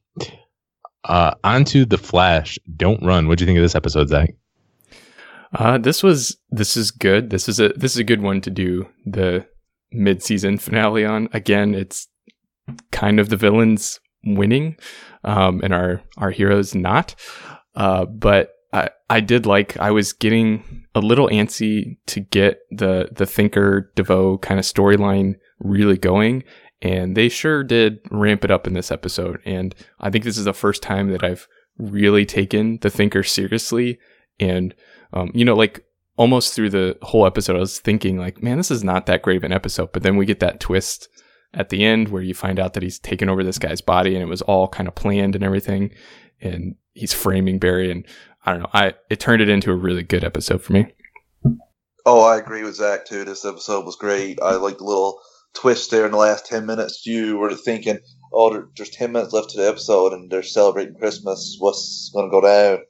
Uh, 1.04 1.34
on 1.44 1.64
to 1.66 1.86
the 1.86 1.98
Flash. 1.98 2.60
Don't 2.76 3.04
run. 3.04 3.28
What 3.28 3.38
do 3.38 3.44
you 3.44 3.48
think 3.48 3.58
of 3.58 3.64
this 3.64 3.76
episode, 3.76 4.10
Zach? 4.10 4.34
Uh, 5.54 5.78
this 5.78 6.04
was 6.04 6.38
this 6.50 6.76
is 6.76 6.92
good. 6.92 7.30
This 7.30 7.48
is 7.48 7.60
a 7.60 7.70
this 7.70 7.94
is 7.94 8.00
a 8.00 8.04
good 8.04 8.22
one 8.22 8.42
to 8.42 8.50
do 8.50 8.88
the 9.06 9.46
mid 9.92 10.22
season 10.22 10.58
finale 10.58 11.06
on. 11.06 11.30
Again, 11.34 11.74
it's 11.74 12.08
kind 12.92 13.20
of 13.20 13.30
the 13.30 13.38
villains 13.38 14.00
winning, 14.26 14.76
um, 15.24 15.62
and 15.64 15.74
our 15.74 16.02
our 16.18 16.32
heroes 16.32 16.76
not. 16.76 17.16
Uh, 17.76 18.06
but 18.06 18.57
I 18.78 18.90
I 19.10 19.20
did 19.20 19.46
like 19.46 19.78
I 19.78 19.92
was 19.92 20.14
getting 20.14 20.86
a 20.94 21.00
little 21.00 21.28
antsy 21.30 21.98
to 22.08 22.20
get 22.20 22.60
the 22.72 23.10
the 23.12 23.26
Thinker 23.26 23.92
DeVoe 23.96 24.38
kind 24.40 24.60
of 24.60 24.66
storyline 24.66 25.36
really 25.60 25.98
going. 25.98 26.44
And 26.82 27.18
they 27.18 27.28
sure 27.28 27.64
did 27.64 28.00
ramp 28.12 28.46
it 28.46 28.52
up 28.52 28.68
in 28.68 28.74
this 28.74 28.92
episode. 28.92 29.40
And 29.46 29.74
I 30.00 30.12
think 30.12 30.24
this 30.24 30.38
is 30.38 30.46
the 30.46 30.54
first 30.54 30.84
time 30.84 31.10
that 31.12 31.24
I've 31.24 31.48
really 31.80 32.26
taken 32.26 32.78
the 32.82 32.92
Thinker 32.92 33.24
seriously. 33.24 34.00
And 34.40 34.76
um, 35.14 35.32
you 35.34 35.44
know, 35.44 35.56
like 35.56 35.84
almost 36.18 36.54
through 36.54 36.70
the 36.70 36.98
whole 37.02 37.26
episode, 37.26 37.56
I 37.56 37.60
was 37.60 37.80
thinking 37.80 38.18
like, 38.18 38.44
man, 38.44 38.58
this 38.58 38.72
is 38.72 38.84
not 38.84 39.08
that 39.08 39.24
great 39.24 39.38
of 39.38 39.44
an 39.44 39.54
episode. 39.54 39.92
But 39.92 40.04
then 40.04 40.18
we 40.18 40.26
get 40.26 40.40
that 40.42 40.60
twist 40.60 41.08
at 41.54 41.70
the 41.70 41.84
end 41.84 42.10
where 42.10 42.22
you 42.22 42.34
find 42.34 42.60
out 42.60 42.74
that 42.74 42.84
he's 42.84 43.00
taken 43.00 43.30
over 43.30 43.44
this 43.44 43.58
guy's 43.58 43.82
body 43.82 44.14
and 44.14 44.22
it 44.22 44.28
was 44.28 44.42
all 44.44 44.68
kind 44.68 44.88
of 44.88 44.96
planned 44.96 45.36
and 45.36 45.44
everything. 45.44 45.92
And 46.42 46.76
he's 46.94 47.14
framing 47.14 47.58
Barry. 47.58 47.90
And 47.90 48.06
I 48.48 48.52
don't 48.52 48.62
know, 48.62 48.70
I, 48.72 48.94
it 49.10 49.20
turned 49.20 49.42
it 49.42 49.50
into 49.50 49.72
a 49.72 49.76
really 49.76 50.04
good 50.04 50.24
episode 50.24 50.62
for 50.62 50.72
me. 50.72 50.88
Oh, 52.06 52.24
I 52.24 52.38
agree 52.38 52.64
with 52.64 52.76
Zach 52.76 53.06
too. 53.06 53.26
This 53.26 53.44
episode 53.44 53.86
was 53.86 53.98
great. 53.98 54.40
I 54.42 54.56
like 54.56 54.78
the 54.78 54.86
little 54.86 55.20
twist 55.54 55.92
there 55.92 56.06
in 56.06 56.12
the 56.14 56.18
last 56.18 56.46
ten 56.46 56.66
minutes. 56.66 57.06
You 57.06 57.38
were 57.38 57.54
thinking, 57.54 58.00
oh, 58.32 58.66
there's 58.78 58.90
ten 58.90 59.12
minutes 59.12 59.34
left 59.34 59.50
to 59.50 59.58
the 59.58 59.68
episode, 59.68 60.14
and 60.14 60.32
they're 60.32 60.44
celebrating 60.44 60.96
Christmas. 60.96 61.58
What's 61.60 62.10
going 62.14 62.28
to 62.28 62.32
go 62.32 62.40
down? 62.40 62.86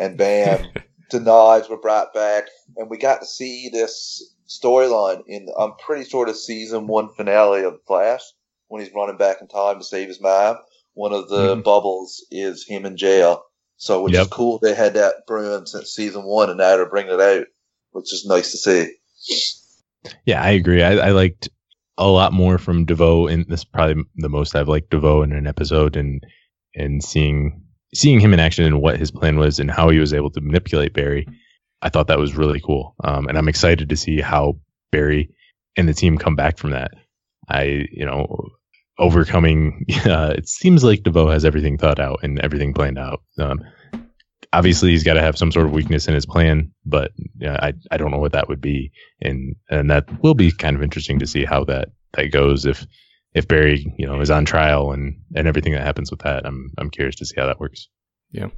And 0.00 0.16
bam, 0.16 0.64
the 1.10 1.20
knives 1.20 1.68
were 1.68 1.76
brought 1.76 2.14
back, 2.14 2.44
and 2.78 2.88
we 2.88 2.96
got 2.96 3.20
to 3.20 3.26
see 3.26 3.68
this 3.70 4.34
storyline 4.48 5.20
in. 5.26 5.48
I'm 5.58 5.74
pretty 5.74 6.08
sure 6.08 6.24
the 6.24 6.32
season 6.32 6.86
one 6.86 7.10
finale 7.14 7.64
of 7.64 7.74
Flash 7.86 8.22
when 8.68 8.82
he's 8.82 8.94
running 8.94 9.18
back 9.18 9.42
in 9.42 9.48
time 9.48 9.76
to 9.76 9.84
save 9.84 10.08
his 10.08 10.22
mom. 10.22 10.56
One 10.94 11.12
of 11.12 11.28
the 11.28 11.56
Mhm. 11.56 11.64
bubbles 11.64 12.24
is 12.30 12.66
him 12.66 12.86
in 12.86 12.96
jail. 12.96 13.42
So, 13.82 14.04
which 14.04 14.14
Yep. 14.14 14.22
is 14.22 14.28
cool. 14.28 14.60
They 14.60 14.74
had 14.76 14.94
that 14.94 15.26
brewing 15.26 15.66
since 15.66 15.90
season 15.90 16.22
one, 16.22 16.50
and 16.50 16.58
now 16.58 16.76
they're 16.76 16.88
bringing 16.88 17.14
it 17.14 17.20
out, 17.20 17.46
which 17.90 18.12
is 18.12 18.24
nice 18.24 18.52
to 18.52 18.56
see. 18.56 18.94
Yeah, 20.24 20.40
I 20.40 20.50
agree. 20.50 20.84
I, 20.84 21.08
I 21.08 21.10
liked 21.10 21.48
a 21.98 22.06
lot 22.06 22.32
more 22.32 22.58
from 22.58 22.84
DeVoe, 22.84 23.26
and 23.26 23.44
this 23.48 23.62
is 23.62 23.64
probably 23.64 24.04
the 24.14 24.28
most 24.28 24.54
I've 24.54 24.68
liked 24.68 24.90
DeVoe 24.90 25.22
in 25.22 25.32
an 25.32 25.48
episode, 25.48 25.96
and 25.96 26.24
and 26.76 27.02
seeing 27.02 27.64
seeing 27.92 28.20
him 28.20 28.32
in 28.32 28.38
action 28.38 28.64
and 28.64 28.80
what 28.80 29.00
his 29.00 29.10
plan 29.10 29.36
was 29.36 29.58
and 29.58 29.68
how 29.68 29.88
he 29.88 29.98
was 29.98 30.14
able 30.14 30.30
to 30.30 30.40
manipulate 30.40 30.94
Barry. 30.94 31.26
I 31.82 31.88
thought 31.88 32.06
that 32.06 32.20
was 32.20 32.36
really 32.36 32.60
cool, 32.60 32.94
um, 33.02 33.26
and 33.26 33.36
I'm 33.36 33.48
excited 33.48 33.88
to 33.88 33.96
see 33.96 34.20
how 34.20 34.60
Barry 34.92 35.34
and 35.76 35.88
the 35.88 35.92
team 35.94 36.18
come 36.18 36.36
back 36.36 36.56
from 36.56 36.70
that. 36.70 36.92
I, 37.48 37.88
you 37.90 38.06
know, 38.06 38.50
overcoming. 38.98 39.84
Uh, 40.04 40.34
it 40.36 40.48
seems 40.48 40.82
like 40.82 41.04
DeVoe 41.04 41.30
has 41.30 41.44
everything 41.44 41.78
thought 41.78 42.00
out 42.00 42.18
and 42.22 42.40
everything 42.40 42.74
planned 42.74 42.98
out. 42.98 43.22
Um, 43.38 43.60
obviously, 44.52 44.90
he's 44.90 45.04
got 45.04 45.14
to 45.14 45.20
have 45.22 45.38
some 45.38 45.52
sort 45.52 45.64
of 45.66 45.72
weakness 45.72 46.08
in 46.08 46.14
his 46.14 46.26
plan, 46.26 46.72
but 46.84 47.12
yeah, 47.38 47.56
I 47.62 47.72
I 47.92 47.96
don't 47.98 48.10
know 48.10 48.18
what 48.18 48.32
that 48.32 48.48
would 48.48 48.60
be 48.60 48.90
and 49.20 49.54
and 49.70 49.90
that 49.90 50.08
will 50.22 50.34
be 50.34 50.50
kind 50.50 50.74
of 50.76 50.82
interesting 50.82 51.18
to 51.20 51.26
see 51.26 51.44
how 51.44 51.62
that 51.64 51.90
that 52.14 52.32
goes 52.32 52.66
if 52.66 52.84
if 53.34 53.46
Barry 53.46 53.94
you 53.96 54.06
know 54.06 54.20
is 54.20 54.30
on 54.30 54.44
trial 54.44 54.90
and 54.92 55.16
and 55.36 55.46
everything 55.46 55.72
that 55.74 55.84
happens 55.84 56.10
with 56.10 56.20
that. 56.20 56.44
I'm 56.44 56.70
I'm 56.78 56.90
curious 56.90 57.16
to 57.16 57.26
see 57.26 57.36
how 57.38 57.46
that 57.46 57.60
works. 57.60 57.88
Yeah. 58.32 58.48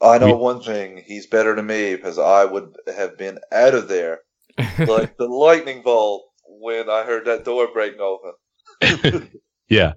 I 0.00 0.16
know 0.18 0.28
We- 0.28 0.32
one 0.42 0.62
thing: 0.62 1.02
he's 1.06 1.26
better 1.26 1.54
than 1.54 1.66
me 1.66 1.94
because 1.96 2.18
I 2.18 2.44
would 2.46 2.74
have 2.96 3.18
been 3.18 3.38
out 3.52 3.74
of 3.74 3.88
there 3.88 4.20
like 4.78 5.16
the 5.18 5.26
lightning 5.28 5.82
bolt 5.82 6.24
when 6.48 6.88
I 6.88 7.02
heard 7.04 7.26
that 7.26 7.44
door 7.44 7.68
breaking 7.72 8.00
open. 8.00 8.32
yeah, 9.68 9.92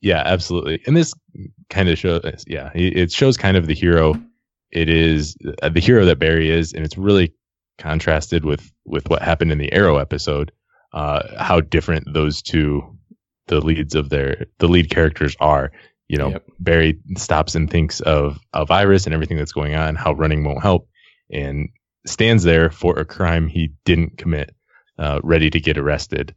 yeah, 0.00 0.22
absolutely. 0.24 0.82
And 0.86 0.96
this 0.96 1.14
kind 1.70 1.88
of 1.88 1.98
shows, 1.98 2.44
yeah, 2.46 2.70
it 2.74 2.96
it 2.96 3.12
shows 3.12 3.36
kind 3.36 3.56
of 3.56 3.66
the 3.66 3.74
hero. 3.74 4.14
It 4.70 4.88
is 4.88 5.36
uh, 5.62 5.68
the 5.68 5.80
hero 5.80 6.04
that 6.06 6.18
Barry 6.18 6.50
is, 6.50 6.72
and 6.72 6.84
it's 6.84 6.96
really 6.98 7.34
contrasted 7.78 8.44
with 8.44 8.72
with 8.84 9.08
what 9.10 9.22
happened 9.22 9.52
in 9.52 9.58
the 9.58 9.72
Arrow 9.72 9.98
episode. 9.98 10.52
Uh, 10.92 11.22
how 11.42 11.60
different 11.60 12.12
those 12.12 12.42
two, 12.42 12.82
the 13.46 13.60
leads 13.60 13.94
of 13.94 14.10
their 14.10 14.46
the 14.58 14.68
lead 14.68 14.90
characters 14.90 15.36
are. 15.40 15.72
you 16.08 16.18
know, 16.18 16.28
Yep. 16.30 16.44
Barry 16.58 16.98
stops 17.16 17.54
and 17.54 17.70
thinks 17.70 18.00
of 18.00 18.38
of 18.52 18.70
Iris 18.70 19.06
and 19.06 19.14
everything 19.14 19.38
that's 19.38 19.52
going 19.52 19.74
on, 19.74 19.94
how 19.94 20.12
running 20.12 20.44
won't 20.44 20.62
help, 20.62 20.88
and 21.30 21.68
stands 22.06 22.42
there 22.42 22.70
for 22.70 22.98
a 22.98 23.04
crime 23.04 23.46
he 23.46 23.72
didn't 23.84 24.18
commit, 24.18 24.54
uh, 24.98 25.20
ready 25.22 25.48
to 25.50 25.60
get 25.60 25.78
arrested. 25.78 26.34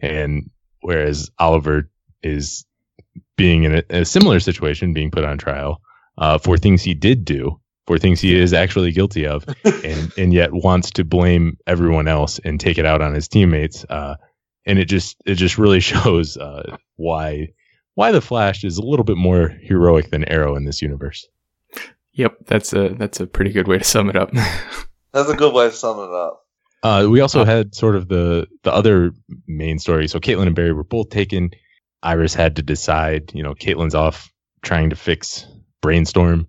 And 0.00 0.48
whereas 0.80 1.30
Oliver 1.38 1.90
is 2.22 2.64
being 3.36 3.64
in 3.64 3.76
a, 3.76 3.82
a 3.90 4.04
similar 4.04 4.40
situation, 4.40 4.92
being 4.92 5.10
put 5.10 5.24
on 5.24 5.38
trial 5.38 5.80
uh, 6.18 6.38
for 6.38 6.56
things 6.56 6.82
he 6.82 6.94
did 6.94 7.24
do, 7.24 7.60
for 7.86 7.98
things 7.98 8.20
he 8.20 8.38
is 8.38 8.52
actually 8.52 8.92
guilty 8.92 9.26
of, 9.26 9.44
and 9.84 10.12
and 10.18 10.32
yet 10.32 10.52
wants 10.52 10.90
to 10.92 11.04
blame 11.04 11.56
everyone 11.66 12.08
else 12.08 12.38
and 12.44 12.60
take 12.60 12.78
it 12.78 12.86
out 12.86 13.00
on 13.00 13.14
his 13.14 13.28
teammates. 13.28 13.84
Uh, 13.88 14.16
and 14.66 14.78
it 14.78 14.86
just 14.86 15.16
it 15.24 15.34
just 15.34 15.58
really 15.58 15.80
shows 15.92 16.36
uh, 16.36 16.76
why 16.96 17.48
why 17.94 18.12
the 18.12 18.20
Flash 18.20 18.62
is 18.62 18.78
a 18.78 18.82
little 18.82 19.04
bit 19.04 19.16
more 19.16 19.48
heroic 19.48 20.10
than 20.10 20.24
Arrow 20.24 20.54
in 20.54 20.64
this 20.64 20.82
universe. 20.82 21.26
Yep, 22.12 22.36
that's 22.46 22.72
a 22.72 22.90
that's 22.90 23.20
a 23.20 23.26
pretty 23.26 23.52
good 23.52 23.66
way 23.66 23.78
to 23.78 23.84
sum 23.84 24.10
it 24.10 24.16
up. 24.16 24.32
That's 25.10 25.30
a 25.30 25.34
good 25.34 25.54
way 25.54 25.70
to 25.70 25.72
sum 25.74 25.98
it 26.00 26.14
up. 26.14 26.44
Uh, 26.82 27.06
we 27.10 27.20
also 27.20 27.44
had 27.44 27.74
sort 27.74 27.96
of 27.96 28.08
the 28.08 28.46
the 28.62 28.72
other 28.72 29.12
main 29.46 29.78
story. 29.78 30.08
So 30.08 30.20
Caitlin 30.20 30.46
and 30.46 30.56
Barry 30.56 30.72
were 30.72 30.84
both 30.84 31.10
taken. 31.10 31.50
Iris 32.02 32.34
had 32.34 32.56
to 32.56 32.62
decide. 32.62 33.32
You 33.34 33.42
know, 33.42 33.54
Caitlin's 33.54 33.94
off 33.94 34.30
trying 34.62 34.90
to 34.90 34.96
fix 34.96 35.46
Brainstorm. 35.82 36.46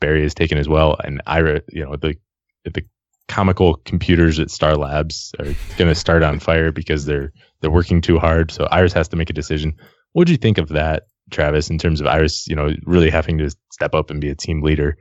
Barry 0.00 0.24
is 0.24 0.34
taken 0.34 0.58
as 0.58 0.68
well, 0.68 0.96
and 1.04 1.20
Iris. 1.26 1.62
You 1.68 1.84
know, 1.84 1.96
the 1.96 2.16
the 2.64 2.84
comical 3.28 3.76
computers 3.84 4.38
at 4.38 4.50
Star 4.50 4.76
Labs 4.76 5.32
are 5.38 5.54
going 5.76 5.88
to 5.88 5.94
start 5.94 6.22
on 6.22 6.38
fire 6.38 6.72
because 6.72 7.04
they're 7.04 7.32
they're 7.60 7.70
working 7.70 8.00
too 8.00 8.18
hard. 8.18 8.50
So 8.50 8.64
Iris 8.64 8.92
has 8.94 9.08
to 9.08 9.16
make 9.16 9.30
a 9.30 9.34
decision. 9.34 9.74
What 10.12 10.26
do 10.26 10.32
you 10.32 10.38
think 10.38 10.58
of 10.58 10.68
that, 10.70 11.04
Travis? 11.30 11.70
In 11.70 11.78
terms 11.78 12.00
of 12.00 12.06
Iris, 12.06 12.46
you 12.48 12.56
know, 12.56 12.70
really 12.84 13.10
having 13.10 13.38
to 13.38 13.50
step 13.70 13.94
up 13.94 14.10
and 14.10 14.20
be 14.20 14.30
a 14.30 14.34
team 14.34 14.62
leader. 14.62 14.96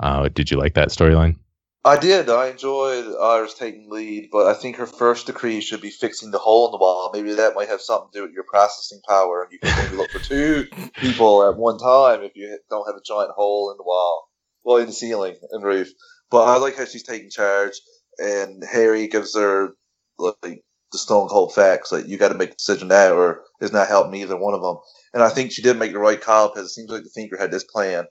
Uh, 0.00 0.28
did 0.28 0.50
you 0.50 0.58
like 0.58 0.74
that 0.74 0.88
storyline? 0.88 1.36
I 1.86 1.98
did. 1.98 2.30
I 2.30 2.48
enjoyed 2.48 3.14
Iris 3.20 3.52
taking 3.54 3.90
lead, 3.90 4.30
but 4.32 4.46
I 4.46 4.54
think 4.54 4.76
her 4.76 4.86
first 4.86 5.26
decree 5.26 5.60
should 5.60 5.82
be 5.82 5.90
fixing 5.90 6.30
the 6.30 6.38
hole 6.38 6.66
in 6.66 6.72
the 6.72 6.78
wall. 6.78 7.10
Maybe 7.12 7.34
that 7.34 7.54
might 7.54 7.68
have 7.68 7.82
something 7.82 8.08
to 8.12 8.18
do 8.18 8.22
with 8.22 8.32
your 8.32 8.44
processing 8.44 9.02
power, 9.06 9.42
and 9.42 9.52
you 9.52 9.58
can 9.58 9.76
maybe 9.76 9.96
look 9.96 10.10
for 10.10 10.18
two 10.20 10.66
people 10.96 11.46
at 11.46 11.58
one 11.58 11.78
time 11.78 12.22
if 12.22 12.32
you 12.36 12.58
don't 12.70 12.86
have 12.86 12.96
a 12.96 13.02
giant 13.04 13.32
hole 13.32 13.70
in 13.70 13.76
the 13.76 13.82
wall, 13.82 14.30
well, 14.62 14.78
in 14.78 14.86
the 14.86 14.92
ceiling 14.92 15.36
and 15.50 15.62
roof. 15.62 15.90
But 16.30 16.44
I 16.44 16.56
like 16.56 16.76
how 16.76 16.86
she's 16.86 17.02
taking 17.02 17.28
charge, 17.28 17.74
and 18.18 18.64
Harry 18.64 19.06
gives 19.08 19.36
her 19.36 19.74
like 20.18 20.62
the 20.90 20.98
stone 20.98 21.28
cold 21.28 21.54
facts, 21.54 21.92
like 21.92 22.06
you 22.06 22.16
got 22.16 22.30
to 22.30 22.38
make 22.38 22.52
a 22.52 22.56
decision 22.56 22.88
now, 22.88 23.12
or 23.12 23.42
it's 23.60 23.72
not 23.74 23.88
helping 23.88 24.14
either 24.14 24.38
one 24.38 24.54
of 24.54 24.62
them. 24.62 24.78
And 25.12 25.22
I 25.22 25.28
think 25.28 25.52
she 25.52 25.60
did 25.60 25.78
make 25.78 25.92
the 25.92 25.98
right 25.98 26.20
call 26.20 26.48
because 26.48 26.66
it 26.66 26.74
seems 26.74 26.88
like 26.88 27.02
the 27.02 27.10
Thinker 27.10 27.36
had 27.36 27.50
this 27.50 27.64
plan 27.64 28.06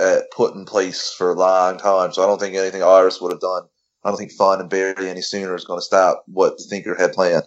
uh, 0.00 0.20
put 0.34 0.54
in 0.54 0.64
place 0.64 1.14
for 1.16 1.32
a 1.32 1.38
long 1.38 1.78
time. 1.78 2.12
So 2.12 2.22
I 2.22 2.26
don't 2.26 2.38
think 2.38 2.54
anything 2.54 2.82
Iris 2.82 3.20
would 3.20 3.32
have 3.32 3.40
done. 3.40 3.64
I 4.04 4.10
don't 4.10 4.18
think 4.18 4.32
Fawn 4.32 4.60
and 4.60 4.70
Barry 4.70 5.08
any 5.08 5.22
sooner 5.22 5.54
is 5.54 5.64
going 5.64 5.78
to 5.80 5.84
stop 5.84 6.24
what 6.26 6.56
the 6.56 6.64
Thinker 6.64 6.94
had 6.94 7.12
planned. 7.12 7.44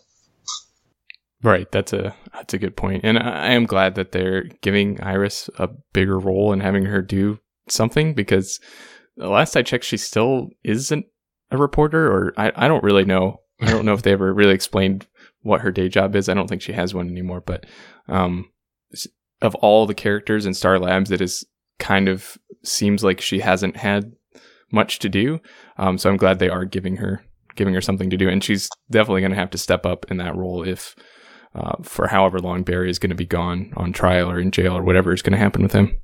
Right, 1.44 1.72
that's 1.72 1.92
a 1.92 2.16
that's 2.34 2.54
a 2.54 2.60
good 2.60 2.76
point, 2.76 3.04
and 3.04 3.18
I 3.18 3.48
I 3.48 3.52
am 3.54 3.66
glad 3.66 3.96
that 3.96 4.12
they're 4.12 4.44
giving 4.62 5.02
Iris 5.02 5.50
a 5.58 5.70
bigger 5.92 6.20
role 6.20 6.54
and 6.54 6.62
having 6.62 6.86
her 6.86 7.02
do 7.02 7.40
something 7.68 8.14
because 8.14 8.60
the 9.18 9.28
last 9.28 9.56
I 9.56 9.64
checked, 9.64 9.86
she 9.86 9.98
still 9.98 10.50
isn't 10.64 11.06
a 11.50 11.58
reporter, 11.58 12.12
or 12.12 12.34
I, 12.38 12.52
I 12.56 12.68
don't 12.68 12.84
really 12.84 13.06
know. 13.06 13.42
I 13.60 13.72
don't 13.72 13.86
know 13.86 13.94
if 13.94 14.02
they 14.02 14.12
ever 14.12 14.34
really 14.34 14.54
explained 14.54 15.08
what 15.42 15.62
her 15.62 15.72
day 15.72 15.90
job 15.90 16.16
is. 16.16 16.30
I 16.30 16.34
don't 16.34 16.48
think 16.48 16.62
she 16.62 16.74
has 16.74 16.94
one 16.94 17.10
anymore. 17.10 17.42
But 17.42 17.66
um, 18.08 18.52
of 19.42 19.56
all 19.56 19.86
the 19.86 19.94
characters 19.94 20.46
in 20.46 20.54
Star 20.54 20.80
Labs, 20.80 21.12
it 21.12 21.22
is 21.22 21.46
kind 21.82 22.08
of 22.08 22.38
seems 22.64 23.04
like 23.04 23.20
she 23.20 23.40
hasn't 23.40 23.76
had 23.76 24.14
much 24.72 25.00
to 25.00 25.10
do. 25.10 25.42
Um, 25.78 25.98
so 25.98 26.10
I'm 26.10 26.16
glad 26.16 26.40
they 26.40 26.50
are 26.50 26.64
giving 26.64 26.96
her 26.98 27.22
giving 27.56 27.74
her 27.74 27.82
something 27.82 28.10
to 28.10 28.18
do, 28.18 28.30
and 28.30 28.42
she's 28.42 28.70
definitely 28.90 29.20
going 29.20 29.32
to 29.32 29.38
have 29.38 29.50
to 29.50 29.58
step 29.58 29.86
up 29.86 30.06
in 30.10 30.18
that 30.18 30.36
role 30.36 30.64
if 30.64 30.96
uh, 31.54 31.74
for 31.84 32.08
however 32.08 32.40
long 32.40 32.64
Barry 32.64 32.90
is 32.90 33.00
going 33.00 33.10
to 33.10 33.16
be 33.16 33.26
gone 33.26 33.74
on 33.76 33.92
trial 33.92 34.32
or 34.32 34.40
in 34.40 34.52
jail 34.52 34.78
or 34.78 34.84
whatever 34.84 35.14
is 35.14 35.22
going 35.22 35.34
to 35.34 35.40
happen 35.40 35.62
with 35.62 35.74
him. 35.74 36.00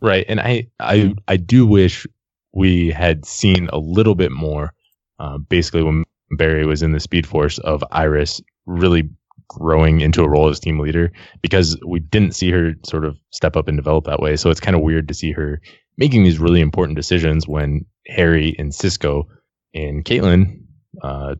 Right, 0.00 0.24
and 0.28 0.38
I 0.38 0.68
I 0.78 1.14
I 1.26 1.36
do 1.36 1.66
wish 1.66 2.06
we 2.52 2.90
had 2.90 3.24
seen 3.24 3.68
a 3.72 3.78
little 3.78 4.14
bit 4.14 4.30
more. 4.30 4.72
Uh, 5.18 5.38
basically, 5.38 5.82
when 5.82 6.04
Barry 6.32 6.64
was 6.64 6.82
in 6.82 6.92
the 6.92 7.00
Speed 7.00 7.26
Force 7.26 7.58
of 7.58 7.82
Iris 7.90 8.40
really 8.66 9.08
growing 9.48 10.00
into 10.00 10.22
a 10.22 10.28
role 10.28 10.48
as 10.48 10.60
team 10.60 10.78
leader, 10.78 11.12
because 11.42 11.78
we 11.86 12.00
didn't 12.00 12.34
see 12.34 12.50
her 12.50 12.74
sort 12.84 13.04
of 13.04 13.16
step 13.30 13.56
up 13.56 13.68
and 13.68 13.78
develop 13.78 14.04
that 14.04 14.20
way. 14.20 14.36
So 14.36 14.50
it's 14.50 14.60
kind 14.60 14.76
of 14.76 14.82
weird 14.82 15.08
to 15.08 15.14
see 15.14 15.32
her 15.32 15.60
making 15.96 16.22
these 16.22 16.38
really 16.38 16.60
important 16.60 16.96
decisions 16.96 17.48
when 17.48 17.84
Harry 18.06 18.54
and 18.58 18.74
Cisco 18.74 19.28
and 19.74 20.04
Caitlin, 20.04 20.62
uh, 21.02 21.34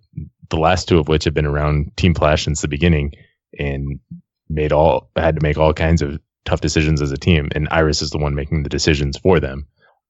the 0.50 0.58
last 0.58 0.88
two 0.88 0.98
of 0.98 1.08
which 1.08 1.24
have 1.24 1.34
been 1.34 1.46
around 1.46 1.96
Team 1.96 2.14
Flash 2.14 2.44
since 2.44 2.60
the 2.60 2.68
beginning, 2.68 3.12
and 3.58 4.00
made 4.48 4.72
all 4.72 5.10
had 5.16 5.36
to 5.36 5.42
make 5.42 5.58
all 5.58 5.72
kinds 5.72 6.02
of 6.02 6.20
tough 6.44 6.60
decisions 6.60 7.02
as 7.02 7.12
a 7.12 7.16
team, 7.16 7.48
and 7.54 7.68
Iris 7.70 8.02
is 8.02 8.10
the 8.10 8.18
one 8.18 8.34
making 8.34 8.62
the 8.62 8.70
decisions 8.70 9.18
for 9.18 9.38
them. 9.38 9.66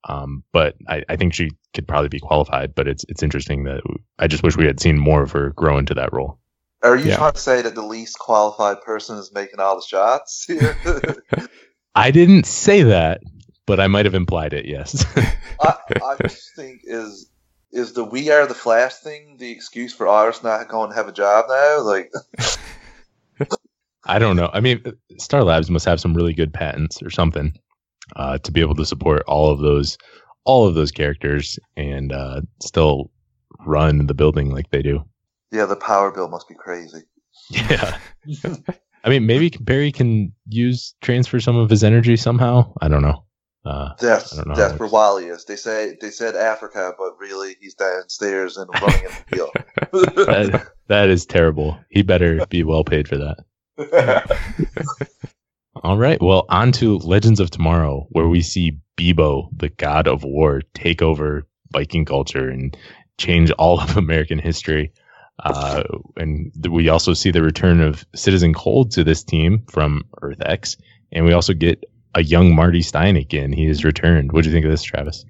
Um, 0.09 0.45
but 0.53 0.77
I, 0.89 1.03
I 1.09 1.17
think 1.17 1.35
she 1.35 1.51
could 1.75 1.89
probably 1.89 2.09
be 2.09 2.21
qualified. 2.21 2.75
But 2.75 2.87
it's 2.87 3.05
it's 3.09 3.23
interesting 3.23 3.65
that 3.65 3.83
I 4.19 4.29
just 4.29 4.43
wish 4.43 4.57
we 4.57 4.67
had 4.67 4.81
seen 4.81 4.97
more 4.99 5.23
of 5.23 5.33
her 5.33 5.51
grow 5.51 5.77
into 5.79 5.95
that 5.95 6.13
role. 6.13 6.39
Are 6.83 6.97
you 6.97 7.07
Yeah. 7.07 7.17
trying 7.17 7.33
to 7.33 7.39
say 7.41 7.63
that 7.63 7.75
the 7.75 7.83
least 7.83 8.19
qualified 8.19 8.83
person 8.83 9.19
is 9.19 9.33
making 9.33 9.61
all 9.61 9.77
the 9.77 9.87
shots 9.87 10.45
here? 10.47 10.77
I 11.95 12.11
didn't 12.11 12.47
say 12.47 12.83
that, 12.85 13.21
but 13.67 13.81
I 13.81 13.89
might 13.89 14.07
have 14.07 14.15
implied 14.15 14.53
it. 14.53 14.67
Yes. 14.67 15.05
I, 15.61 15.75
I 16.03 16.17
just 16.23 16.55
think 16.55 16.81
is 16.85 17.31
is 17.73 17.93
the 17.93 18.05
"We 18.05 18.31
Are 18.31 18.47
the 18.47 18.55
Flash" 18.55 18.95
thing 18.95 19.37
the 19.39 19.51
excuse 19.51 19.93
for 19.93 20.09
Iris 20.09 20.43
not 20.43 20.69
going 20.69 20.91
to 20.91 20.97
have 20.97 21.09
a 21.09 21.13
job 21.13 21.47
now? 21.49 21.83
Like, 21.83 22.13
I 24.05 24.19
don't 24.19 24.37
know. 24.37 24.51
I 24.53 24.61
mean, 24.61 24.83
Star 25.19 25.43
Labs 25.45 25.71
must 25.71 25.85
have 25.85 26.01
some 26.01 26.15
really 26.15 26.33
good 26.33 26.55
patents 26.55 27.03
or 27.03 27.11
something 27.11 27.53
uh, 28.17 28.39
to 28.39 28.53
be 28.53 28.61
able 28.61 28.77
to 28.77 28.87
support 28.87 29.23
all 29.27 29.51
of 29.51 29.59
those 29.61 29.99
all 30.45 30.67
of 30.67 30.75
those 30.75 30.93
characters 30.93 31.59
and 31.77 32.13
uh, 32.13 32.41
still 32.63 33.11
run 33.67 34.07
the 34.07 34.15
building 34.15 34.51
like 34.51 34.71
they 34.71 34.81
do. 34.81 35.05
Yeah, 35.51 35.67
the 35.67 35.77
power 35.77 36.11
bill 36.11 36.29
must 36.29 36.49
be 36.49 36.55
crazy. 36.55 37.03
Yeah. 37.51 37.99
I 39.05 39.09
mean, 39.11 39.27
maybe 39.27 39.51
Barry 39.61 39.93
can 39.93 40.33
use 40.49 40.95
transfer 41.01 41.41
some 41.41 41.57
of 41.57 41.71
his 41.71 41.85
energy 41.85 42.17
somehow. 42.17 42.73
I 42.81 42.89
don't 42.89 43.03
know. 43.03 43.25
Uh, 43.65 43.91
That's 44.01 44.35
don't 44.35 44.49
know 44.49 44.55
that's 44.55 44.79
where. 44.79 44.89
Wally 44.89 45.27
is. 45.27 45.45
They 45.45 45.57
say 45.57 45.97
they 46.01 46.11
said 46.11 46.37
Africa, 46.37 46.95
but 46.97 47.19
really 47.19 47.57
he's 47.61 47.75
downstairs 47.75 48.57
and 48.57 48.71
running 48.81 49.05
in 49.05 49.11
the 49.11 49.37
field. 49.37 49.51
that, 50.27 50.69
that 50.87 51.11
is 51.11 51.27
terrible. 51.27 51.79
He 51.91 52.03
better 52.03 52.47
be 52.47 52.63
well 52.65 52.85
paid 52.85 53.09
for 53.09 53.19
that. 53.19 54.31
All 55.83 55.99
right. 55.99 56.21
Well, 56.21 56.47
on 56.49 56.73
to 56.73 56.99
Legends 56.99 57.41
of 57.41 57.51
Tomorrow, 57.51 58.07
where 58.11 58.29
we 58.29 58.43
see 58.43 58.79
Beebo, 58.97 59.49
the 59.55 59.69
god 59.69 60.09
of 60.09 60.25
war, 60.25 60.63
take 60.75 61.03
over 61.03 61.47
Viking 61.71 62.05
culture 62.05 62.49
and 62.49 62.77
change 63.19 63.51
all 63.53 63.81
of 63.81 63.97
American 63.97 64.39
history. 64.39 64.93
Uh, 65.45 65.83
and 66.17 66.53
th- 66.55 66.71
we 66.71 66.89
also 66.89 67.15
see 67.15 67.31
the 67.31 67.43
return 67.43 67.81
of 67.81 68.05
Citizen 68.15 68.53
Cold 68.55 68.91
to 68.93 69.05
this 69.05 69.23
team 69.23 69.65
from 69.71 70.05
Earth 70.23 70.41
X. 70.45 70.77
And 71.13 71.25
we 71.25 71.33
also 71.33 71.55
get 71.55 71.85
a 72.15 72.23
young 72.23 72.55
Marty 72.55 72.83
Stein 72.83 73.17
again. 73.17 73.53
He 73.53 73.67
has 73.67 73.85
returned. 73.85 74.33
What 74.33 74.43
do 74.45 74.51
you 74.51 74.55
think 74.55 74.65
of 74.65 74.71
this, 74.71 74.83
Travis? 74.83 75.25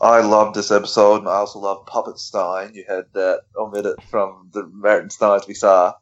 I 0.00 0.20
love 0.20 0.52
this 0.54 0.70
episode, 0.70 1.20
and 1.20 1.28
I 1.28 1.34
also 1.36 1.58
love 1.58 1.86
Puppet 1.86 2.18
Stein. 2.18 2.72
You 2.74 2.84
had 2.86 3.04
that 3.14 3.40
omitted 3.56 3.96
from 4.10 4.50
the 4.52 4.66
Martin 4.66 5.10
Steins 5.10 5.46
we 5.46 5.54
saw. 5.54 5.94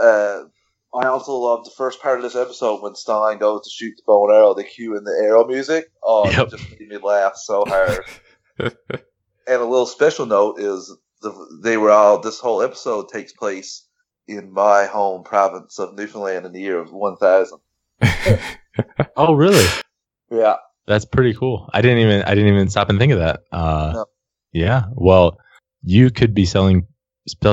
Uh, 0.00 0.44
I 0.94 1.06
also 1.06 1.32
love 1.34 1.64
the 1.64 1.70
first 1.76 2.00
part 2.02 2.18
of 2.18 2.22
this 2.22 2.36
episode 2.36 2.82
when 2.82 2.94
Stein 2.94 3.38
goes 3.38 3.64
to 3.64 3.70
shoot 3.70 3.94
the 3.96 4.02
bow 4.06 4.26
and 4.26 4.34
arrow. 4.36 4.54
They 4.54 4.64
cue 4.64 4.96
in 4.96 5.04
the 5.04 5.18
arrow 5.22 5.46
music. 5.46 5.86
Oh, 6.02 6.28
Yep. 6.30 6.46
it 6.48 6.50
just 6.50 6.80
made 6.80 6.88
me 6.88 6.98
laugh 6.98 7.36
so 7.36 7.64
hard. 7.66 8.04
and 8.58 8.72
a 9.48 9.64
little 9.64 9.86
special 9.86 10.26
note 10.26 10.58
is 10.60 10.94
the, 11.22 11.60
they 11.62 11.76
were 11.76 11.90
all. 11.90 12.18
This 12.20 12.38
whole 12.40 12.62
episode 12.62 13.08
takes 13.08 13.32
place 13.32 13.86
in 14.28 14.52
my 14.52 14.84
home 14.86 15.22
province 15.24 15.78
of 15.78 15.94
Newfoundland 15.94 16.46
in 16.46 16.52
the 16.52 16.60
year 16.60 16.78
of 16.78 16.92
one 16.92 17.16
thousand. 17.16 17.58
Oh, 19.16 19.34
really? 19.34 19.66
Yeah, 20.30 20.56
That's 20.86 21.04
pretty 21.04 21.34
cool. 21.34 21.68
I 21.74 21.82
didn't 21.82 21.98
even 21.98 22.22
I 22.22 22.34
didn't 22.34 22.54
even 22.54 22.70
stop 22.70 22.88
and 22.88 22.98
think 22.98 23.12
of 23.12 23.18
that. 23.18 23.40
Uh, 23.52 23.92
No. 23.94 24.06
Yeah. 24.52 24.84
Well, 24.94 25.38
you 25.82 26.10
could 26.10 26.32
be 26.32 26.46
selling 26.46 26.86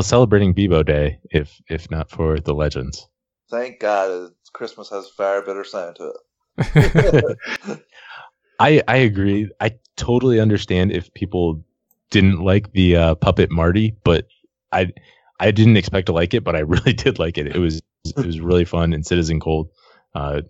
celebrating 0.02 0.54
Beebo 0.56 0.86
Day 0.86 1.20
if 1.30 1.60
if 1.70 1.92
not 1.92 2.10
for 2.10 2.40
the 2.40 2.54
legends. 2.54 3.06
thank 3.50 3.82
God 3.82 4.10
uh, 4.12 4.30
Christmas 4.54 4.90
has 4.92 5.08
a 5.08 5.14
far 5.18 5.42
better 5.46 5.66
sound 5.66 5.98
to 5.98 6.14
it. 6.58 7.80
I 8.60 8.82
I 8.88 8.98
agree. 8.98 9.50
I 9.60 9.72
totally 9.98 10.40
understand 10.40 10.92
if 10.94 11.14
people 11.14 11.64
didn't 12.12 12.40
like 12.40 12.72
the 12.74 12.96
uh, 12.96 13.16
puppet 13.16 13.52
Marty, 13.52 13.96
but 14.04 14.28
I 14.72 14.92
I 15.40 15.52
didn't 15.52 15.78
expect 15.78 16.08
to 16.08 16.14
like 16.14 16.34
it, 16.34 16.44
but 16.44 16.56
I 16.56 16.60
really 16.76 16.94
did 16.94 17.20
like 17.20 17.38
it. 17.38 17.48
It 17.48 17.60
was 17.60 17.82
it 18.06 18.26
was 18.26 18.40
really 18.40 18.66
fun 18.66 18.94
and 18.94 19.06
Citizen 19.06 19.40
Cold. 19.40 19.70
Uh, 20.16 20.42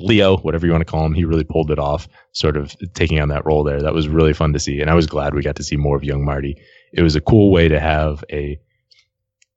Leo, 0.00 0.36
whatever 0.38 0.64
you 0.64 0.70
want 0.70 0.86
to 0.86 0.90
call 0.90 1.04
him, 1.04 1.14
he 1.14 1.24
really 1.24 1.42
pulled 1.42 1.72
it 1.72 1.78
off, 1.78 2.06
sort 2.30 2.56
of 2.56 2.76
taking 2.94 3.18
on 3.18 3.30
that 3.30 3.44
role 3.44 3.64
there. 3.64 3.82
That 3.82 3.94
was 3.94 4.08
really 4.08 4.32
fun 4.32 4.52
to 4.52 4.60
see, 4.60 4.80
and 4.80 4.90
I 4.90 4.94
was 4.94 5.06
glad 5.06 5.34
we 5.34 5.42
got 5.42 5.56
to 5.56 5.64
see 5.64 5.76
more 5.76 5.96
of 5.96 6.04
young 6.04 6.24
Marty. 6.24 6.56
It 6.92 7.02
was 7.02 7.16
a 7.16 7.20
cool 7.20 7.50
way 7.50 7.68
to 7.68 7.80
have 7.80 8.24
a 8.30 8.60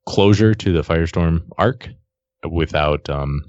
closure 0.06 0.52
to 0.52 0.72
the 0.72 0.82
Firestorm 0.82 1.46
arc 1.58 1.88
without 2.50 3.08
um, 3.08 3.44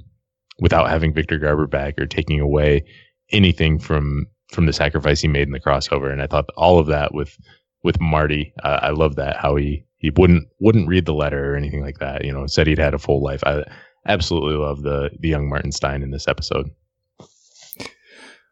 without 0.59 0.89
having 0.89 1.13
Victor 1.13 1.39
Garber 1.39 1.67
back 1.67 1.99
or 1.99 2.05
taking 2.05 2.39
away 2.39 2.85
anything 3.31 3.79
from 3.79 4.27
from 4.51 4.67
the 4.67 4.73
sacrifice 4.73 5.21
he 5.21 5.27
made 5.27 5.47
in 5.47 5.51
the 5.51 5.59
crossover. 5.59 6.11
And 6.11 6.21
I 6.21 6.27
thought 6.27 6.45
all 6.55 6.77
of 6.77 6.87
that 6.87 7.13
with 7.13 7.37
with 7.83 7.99
Marty, 7.99 8.53
uh, 8.63 8.79
I 8.81 8.89
love 8.91 9.15
that 9.17 9.37
how 9.37 9.55
he 9.55 9.85
he 9.97 10.11
wouldn't 10.17 10.47
wouldn't 10.59 10.87
read 10.87 11.05
the 11.05 11.13
letter 11.13 11.53
or 11.53 11.55
anything 11.55 11.81
like 11.81 11.99
that. 11.99 12.25
You 12.25 12.31
know, 12.31 12.45
said 12.47 12.67
he'd 12.67 12.79
had 12.79 12.93
a 12.93 12.99
full 12.99 13.23
life. 13.23 13.43
I 13.45 13.63
absolutely 14.07 14.55
love 14.55 14.81
the 14.81 15.11
the 15.19 15.29
young 15.29 15.49
Martin 15.49 15.71
Stein 15.71 16.03
in 16.03 16.11
this 16.11 16.27
episode. 16.27 16.69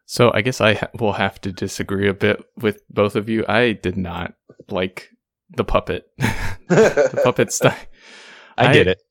So 0.06 0.30
I 0.34 0.42
guess 0.42 0.60
I 0.60 0.74
ha- 0.74 0.90
will 0.98 1.14
have 1.14 1.40
to 1.40 1.52
disagree 1.52 2.08
a 2.08 2.14
bit 2.14 2.44
with 2.58 2.82
both 2.90 3.16
of 3.16 3.30
you. 3.30 3.46
I 3.48 3.72
did 3.72 3.96
not 3.96 4.34
like 4.68 5.08
the 5.56 5.64
puppet, 5.64 6.04
the 6.68 7.20
puppet 7.24 7.52
Stein. 7.52 7.74
I, 8.58 8.68
I 8.68 8.72
get 8.72 8.88
it. 8.88 9.02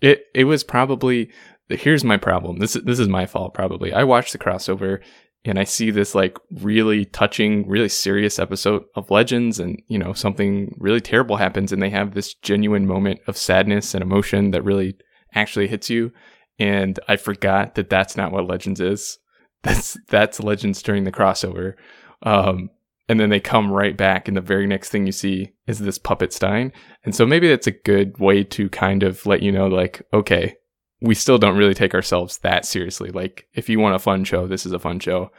It 0.00 0.24
it 0.34 0.44
was 0.44 0.64
probably 0.64 1.30
here's 1.68 2.04
my 2.04 2.16
problem. 2.16 2.58
This 2.58 2.74
this 2.74 2.98
is 2.98 3.08
my 3.08 3.26
fault 3.26 3.54
probably. 3.54 3.92
I 3.92 4.04
watched 4.04 4.32
the 4.32 4.38
crossover 4.38 5.00
and 5.44 5.58
I 5.58 5.64
see 5.64 5.90
this 5.90 6.14
like 6.14 6.38
really 6.60 7.06
touching, 7.06 7.66
really 7.68 7.88
serious 7.88 8.38
episode 8.38 8.84
of 8.94 9.10
Legends, 9.10 9.58
and 9.58 9.80
you 9.88 9.98
know 9.98 10.12
something 10.12 10.74
really 10.78 11.00
terrible 11.00 11.36
happens, 11.36 11.72
and 11.72 11.82
they 11.82 11.90
have 11.90 12.14
this 12.14 12.34
genuine 12.34 12.86
moment 12.86 13.20
of 13.26 13.36
sadness 13.36 13.94
and 13.94 14.02
emotion 14.02 14.50
that 14.50 14.64
really 14.64 14.96
actually 15.34 15.68
hits 15.68 15.88
you. 15.88 16.12
And 16.58 17.00
I 17.08 17.16
forgot 17.16 17.74
that 17.76 17.88
that's 17.88 18.16
not 18.16 18.32
what 18.32 18.46
Legends 18.46 18.80
is. 18.80 19.18
That's 19.62 19.98
that's 20.08 20.40
Legends 20.40 20.80
during 20.80 21.04
the 21.04 21.12
crossover. 21.12 21.74
Um, 22.22 22.70
and 23.10 23.20
then 23.20 23.28
they 23.28 23.40
come 23.40 23.70
right 23.70 23.94
back, 23.94 24.26
and 24.26 24.34
the 24.34 24.40
very 24.40 24.66
next 24.66 24.88
thing 24.88 25.04
you 25.04 25.12
see 25.12 25.52
is 25.66 25.80
this 25.80 25.98
puppet 25.98 26.32
Stein. 26.32 26.72
And 27.04 27.14
so 27.14 27.26
maybe 27.26 27.46
that's 27.46 27.66
a 27.66 27.72
good 27.72 28.18
way 28.18 28.42
to 28.44 28.70
kind 28.70 29.02
of 29.02 29.26
let 29.26 29.42
you 29.42 29.52
know, 29.52 29.66
like, 29.66 30.00
okay, 30.14 30.54
we 31.00 31.14
still 31.14 31.38
don't 31.38 31.56
really 31.56 31.74
take 31.74 31.94
ourselves 31.94 32.38
that 32.38 32.64
seriously. 32.64 33.10
Like, 33.10 33.46
if 33.54 33.68
you 33.68 33.78
want 33.78 33.94
a 33.94 34.00
fun 34.00 34.24
show, 34.24 34.46
this 34.46 34.66
is 34.66 34.72
a 34.72 34.78
fun 34.78 35.00
show. 35.00 35.30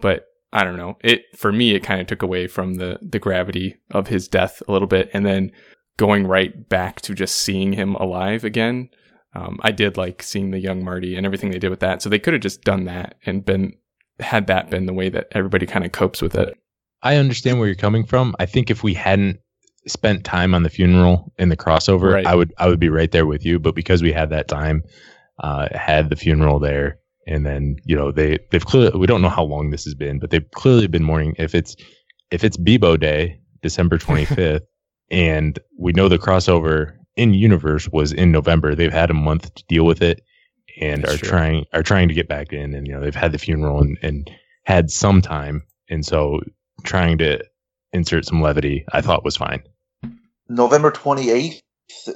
But 0.00 0.26
I 0.52 0.64
don't 0.64 0.76
know. 0.76 0.96
It 1.02 1.22
for 1.36 1.52
me, 1.52 1.74
it 1.74 1.82
kind 1.82 2.00
of 2.00 2.06
took 2.06 2.22
away 2.22 2.46
from 2.46 2.74
the 2.74 2.98
the 3.02 3.18
gravity 3.18 3.76
of 3.90 4.08
his 4.08 4.28
death 4.28 4.62
a 4.68 4.72
little 4.72 4.88
bit, 4.88 5.10
and 5.12 5.24
then 5.26 5.52
going 5.96 6.26
right 6.26 6.68
back 6.68 7.00
to 7.02 7.14
just 7.14 7.36
seeing 7.36 7.72
him 7.72 7.94
alive 7.96 8.44
again. 8.44 8.88
Um, 9.34 9.58
I 9.62 9.72
did 9.72 9.96
like 9.96 10.22
seeing 10.22 10.50
the 10.50 10.58
young 10.58 10.82
Marty 10.82 11.16
and 11.16 11.26
everything 11.26 11.50
they 11.50 11.58
did 11.58 11.70
with 11.70 11.80
that. 11.80 12.00
So 12.00 12.08
they 12.08 12.18
could 12.18 12.32
have 12.32 12.42
just 12.42 12.62
done 12.62 12.84
that 12.84 13.16
and 13.26 13.44
been 13.44 13.74
had 14.20 14.46
that 14.46 14.70
been 14.70 14.86
the 14.86 14.94
way 14.94 15.08
that 15.10 15.28
everybody 15.32 15.66
kind 15.66 15.84
of 15.84 15.92
copes 15.92 16.22
with 16.22 16.34
it. 16.34 16.56
I 17.02 17.16
understand 17.16 17.58
where 17.58 17.68
you're 17.68 17.76
coming 17.76 18.04
from. 18.04 18.34
I 18.38 18.46
think 18.46 18.70
if 18.70 18.82
we 18.82 18.94
hadn't 18.94 19.38
spent 19.88 20.24
time 20.24 20.54
on 20.54 20.62
the 20.62 20.70
funeral 20.70 21.32
in 21.38 21.48
the 21.48 21.56
crossover, 21.56 22.14
right. 22.14 22.26
I 22.26 22.34
would 22.34 22.52
I 22.58 22.68
would 22.68 22.80
be 22.80 22.88
right 22.88 23.10
there 23.10 23.26
with 23.26 23.44
you. 23.44 23.58
But 23.58 23.74
because 23.74 24.02
we 24.02 24.12
had 24.12 24.30
that 24.30 24.48
time, 24.48 24.82
uh, 25.40 25.68
had 25.72 26.10
the 26.10 26.16
funeral 26.16 26.58
there, 26.58 26.98
and 27.26 27.44
then 27.44 27.76
you 27.84 27.96
know 27.96 28.12
they 28.12 28.38
they've 28.50 28.64
clearly 28.64 28.98
we 28.98 29.06
don't 29.06 29.22
know 29.22 29.28
how 29.28 29.44
long 29.44 29.70
this 29.70 29.84
has 29.84 29.94
been, 29.94 30.18
but 30.18 30.30
they've 30.30 30.50
clearly 30.52 30.86
been 30.86 31.04
mourning. 31.04 31.34
If 31.38 31.54
it's 31.54 31.76
if 32.30 32.44
it's 32.44 32.56
Beebo 32.56 32.98
Day, 33.00 33.40
December 33.62 33.98
25th, 33.98 34.62
and 35.10 35.58
we 35.78 35.92
know 35.92 36.08
the 36.08 36.18
crossover 36.18 36.94
in 37.16 37.34
universe 37.34 37.88
was 37.88 38.12
in 38.12 38.30
November, 38.30 38.74
they've 38.74 38.92
had 38.92 39.10
a 39.10 39.14
month 39.14 39.52
to 39.54 39.64
deal 39.68 39.84
with 39.84 40.02
it, 40.02 40.22
and 40.80 41.02
That's 41.02 41.14
are 41.14 41.18
true. 41.18 41.28
trying 41.28 41.64
are 41.72 41.82
trying 41.82 42.08
to 42.08 42.14
get 42.14 42.28
back 42.28 42.52
in. 42.52 42.74
And 42.74 42.86
you 42.86 42.92
know 42.92 43.00
they've 43.00 43.14
had 43.14 43.32
the 43.32 43.38
funeral 43.38 43.80
and, 43.80 43.98
and 44.02 44.30
had 44.64 44.90
some 44.90 45.20
time, 45.22 45.62
and 45.88 46.04
so 46.04 46.40
trying 46.84 47.18
to 47.18 47.42
insert 47.92 48.24
some 48.24 48.42
levity, 48.42 48.84
I 48.92 49.00
thought 49.00 49.24
was 49.24 49.36
fine. 49.36 49.62
November 50.48 50.90
28th 50.90 51.60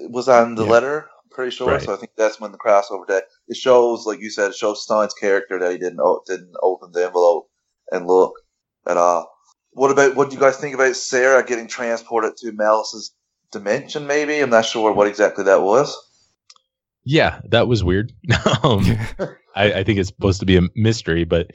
was 0.09 0.29
on 0.29 0.55
the 0.55 0.65
yeah. 0.65 0.71
letter, 0.71 1.09
pretty 1.31 1.51
sure. 1.51 1.69
Right. 1.69 1.83
So 1.83 1.93
I 1.93 1.97
think 1.97 2.13
that's 2.17 2.41
when 2.41 2.53
the 2.53 2.59
crossover 2.59 3.07
day. 3.07 3.21
It 3.49 3.57
shows, 3.57 4.07
like 4.07 4.21
you 4.21 4.31
said, 4.31 4.51
it 4.51 4.57
shows 4.57 4.83
Stein's 4.83 5.15
character 5.15 5.59
that 5.59 5.73
he 5.73 5.79
didn't 5.79 6.01
didn't 6.27 6.55
open 6.63 6.93
the 6.93 7.07
envelope 7.07 7.49
and 7.91 8.07
look 8.07 8.35
at 8.87 8.97
all. 8.97 9.31
What 9.73 9.91
about 9.91 10.17
what 10.17 10.31
do 10.31 10.35
you 10.37 10.41
guys 10.41 10.59
think 10.59 10.75
about 10.75 10.97
Sarah 10.97 11.45
getting 11.45 11.69
transported 11.69 12.37
to 12.39 12.53
Mallus's 12.53 13.15
dimension? 13.51 14.07
Maybe 14.07 14.41
I'm 14.41 14.51
not 14.51 14.67
sure 14.67 14.93
what 14.93 15.09
exactly 15.09 15.45
that 15.45 15.63
was. 15.63 15.97
Yeah, 17.05 17.41
that 17.47 17.67
was 17.69 17.83
weird. 17.83 18.13
um, 18.63 18.85
I, 19.57 19.73
I, 19.73 19.85
think 19.85 19.99
it's 19.99 20.09
supposed 20.09 20.41
to 20.41 20.47
be 20.47 20.57
a 20.57 20.63
mystery, 20.77 21.25
but 21.25 21.51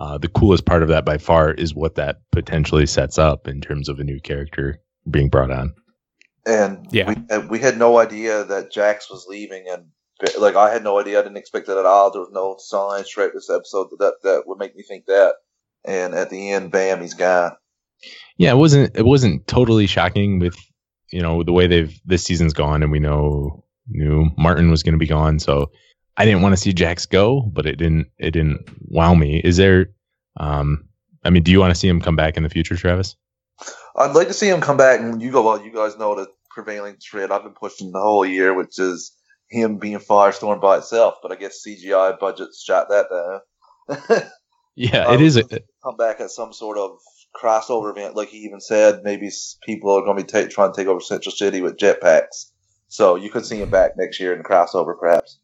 uh, 0.00 0.18
the 0.18 0.28
coolest 0.28 0.66
part 0.66 0.82
of 0.82 0.88
that 0.88 1.04
by 1.04 1.18
far 1.18 1.52
is 1.52 1.74
what 1.74 1.94
that 1.94 2.16
potentially 2.32 2.84
sets 2.84 3.16
up 3.16 3.46
in 3.46 3.60
terms 3.60 3.88
of 3.88 4.00
a 4.00 4.04
new 4.04 4.20
character 4.20 4.80
being 5.08 5.28
brought 5.28 5.52
on 5.52 5.72
and 6.48 6.86
yeah, 6.90 7.14
we, 7.30 7.38
we 7.46 7.58
had 7.58 7.78
no 7.78 7.98
idea 7.98 8.44
that 8.44 8.72
Jax 8.72 9.10
was 9.10 9.26
leaving, 9.28 9.66
and 9.68 9.86
like 10.38 10.56
I 10.56 10.72
had 10.72 10.82
no 10.82 10.98
idea. 10.98 11.18
I 11.18 11.22
didn't 11.22 11.36
expect 11.36 11.66
that 11.66 11.78
at 11.78 11.86
all. 11.86 12.10
There 12.10 12.22
was 12.22 12.32
no 12.32 12.56
signs 12.58 13.08
throughout 13.08 13.32
this 13.34 13.50
episode 13.50 13.88
that 13.98 14.14
that 14.22 14.42
would 14.46 14.58
make 14.58 14.74
me 14.74 14.82
think 14.82 15.06
that. 15.06 15.34
And 15.84 16.14
at 16.14 16.30
the 16.30 16.50
end, 16.50 16.72
bam, 16.72 17.00
he's 17.00 17.14
gone. 17.14 17.52
Yeah, 18.36 18.52
it 18.52 18.56
wasn't 18.56 18.96
it 18.96 19.04
wasn't 19.04 19.46
totally 19.46 19.86
shocking 19.86 20.38
with 20.38 20.56
you 21.10 21.22
know 21.22 21.42
the 21.42 21.52
way 21.52 21.66
they've 21.66 21.98
this 22.04 22.24
season's 22.24 22.52
gone, 22.52 22.82
and 22.82 22.92
we 22.92 22.98
know 22.98 23.64
knew 23.88 24.30
Martin 24.36 24.70
was 24.70 24.82
going 24.82 24.92
to 24.94 24.98
be 24.98 25.06
gone, 25.06 25.38
so 25.38 25.70
I 26.16 26.24
didn't 26.24 26.42
want 26.42 26.52
to 26.52 26.60
see 26.60 26.72
Jax 26.72 27.06
go, 27.06 27.42
but 27.42 27.66
it 27.66 27.76
didn't 27.76 28.08
it 28.18 28.32
didn't 28.32 28.68
wow 28.88 29.14
me. 29.14 29.40
Is 29.44 29.56
there? 29.56 29.90
Um, 30.38 30.88
I 31.24 31.30
mean, 31.30 31.42
do 31.42 31.50
you 31.50 31.60
want 31.60 31.72
to 31.72 31.78
see 31.78 31.88
him 31.88 32.00
come 32.00 32.16
back 32.16 32.36
in 32.36 32.42
the 32.42 32.48
future, 32.48 32.76
Travis? 32.76 33.16
I'd 33.96 34.14
like 34.14 34.28
to 34.28 34.34
see 34.34 34.48
him 34.48 34.60
come 34.60 34.76
back, 34.76 35.00
and 35.00 35.20
you 35.20 35.32
go. 35.32 35.42
Well, 35.42 35.62
you 35.62 35.72
guys 35.72 35.98
know 35.98 36.14
the 36.14 36.28
prevailing 36.58 36.96
thread 36.96 37.30
I've 37.30 37.44
been 37.44 37.52
pushing 37.52 37.92
the 37.92 38.00
whole 38.00 38.26
year, 38.26 38.52
which 38.52 38.80
is 38.80 39.16
him 39.48 39.78
being 39.78 39.98
Firestorm 39.98 40.60
by 40.60 40.78
itself. 40.78 41.14
But 41.22 41.30
I 41.30 41.36
guess 41.36 41.62
CGI 41.64 42.18
budgets 42.18 42.64
shot 42.64 42.88
that 42.88 43.06
down. 43.88 44.22
yeah, 44.74 45.12
it 45.12 45.20
is. 45.20 45.36
A- 45.36 45.44
come 45.84 45.96
back 45.96 46.20
at 46.20 46.32
some 46.32 46.52
sort 46.52 46.76
of 46.76 46.98
crossover 47.40 47.90
event, 47.90 48.16
like 48.16 48.30
he 48.30 48.38
even 48.38 48.60
said. 48.60 49.02
Maybe 49.04 49.30
people 49.64 49.92
are 49.92 50.02
going 50.02 50.16
to 50.18 50.24
be 50.24 50.28
ta- 50.28 50.50
trying 50.50 50.72
to 50.72 50.76
take 50.76 50.88
over 50.88 51.00
Central 51.00 51.32
City 51.32 51.62
with 51.62 51.76
jetpacks. 51.76 52.50
So 52.88 53.14
you 53.14 53.30
could 53.30 53.46
see 53.46 53.60
him 53.62 53.70
back 53.70 53.92
next 53.96 54.18
year 54.18 54.34
in 54.34 54.42
crossover, 54.42 54.98
perhaps. 54.98 55.38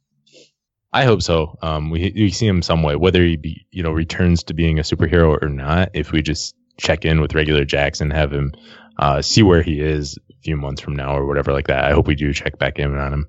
I 0.93 1.05
hope 1.05 1.23
so. 1.23 1.57
Um, 1.63 1.91
we 1.91 2.13
we 2.15 2.31
see 2.31 2.47
him 2.47 2.63
some 2.63 2.83
way, 2.83 2.97
whether 2.97 3.23
he 3.23 3.37
be 3.37 3.67
you 3.71 3.85
know 3.85 3.93
returns 3.93 4.43
to 4.45 4.55
being 4.55 4.81
a 4.81 4.83
superhero 4.83 5.41
or 5.41 5.49
not. 5.49 5.91
If 5.95 6.11
we 6.11 6.23
just 6.23 6.57
check 6.77 7.05
in 7.05 7.21
with 7.21 7.35
regular 7.35 7.65
Jackson, 7.65 8.11
have 8.11 8.33
him 8.33 8.53
uh, 8.99 9.23
see 9.23 9.43
where 9.43 9.63
he 9.63 9.81
is 9.81 10.19
a 10.31 10.35
few 10.43 10.57
months 10.57 10.81
from 10.81 10.97
now 10.97 11.17
or 11.17 11.27
whatever 11.27 11.53
like 11.53 11.67
that. 11.69 11.85
I 11.85 11.93
hope 11.93 12.07
we 12.07 12.15
do 12.15 12.33
check 12.33 12.59
back 12.59 12.79
in 12.79 12.97
on 12.97 13.13
him. 13.13 13.29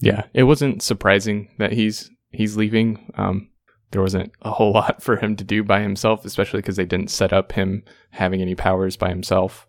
Yeah, 0.00 0.24
it 0.32 0.44
wasn't 0.44 0.82
surprising 0.82 1.50
that 1.58 1.72
he's 1.72 2.10
he's 2.30 2.56
leaving. 2.56 3.12
Um, 3.16 3.50
there 3.90 4.02
wasn't 4.02 4.32
a 4.42 4.50
whole 4.50 4.72
lot 4.74 5.02
for 5.02 5.16
him 5.16 5.36
to 5.36 5.44
do 5.44 5.64
by 5.64 5.80
himself, 5.80 6.24
especially 6.24 6.60
because 6.60 6.76
they 6.76 6.86
didn't 6.86 7.10
set 7.10 7.32
up 7.32 7.52
him 7.52 7.84
having 8.10 8.40
any 8.40 8.54
powers 8.54 8.96
by 8.96 9.08
himself. 9.08 9.66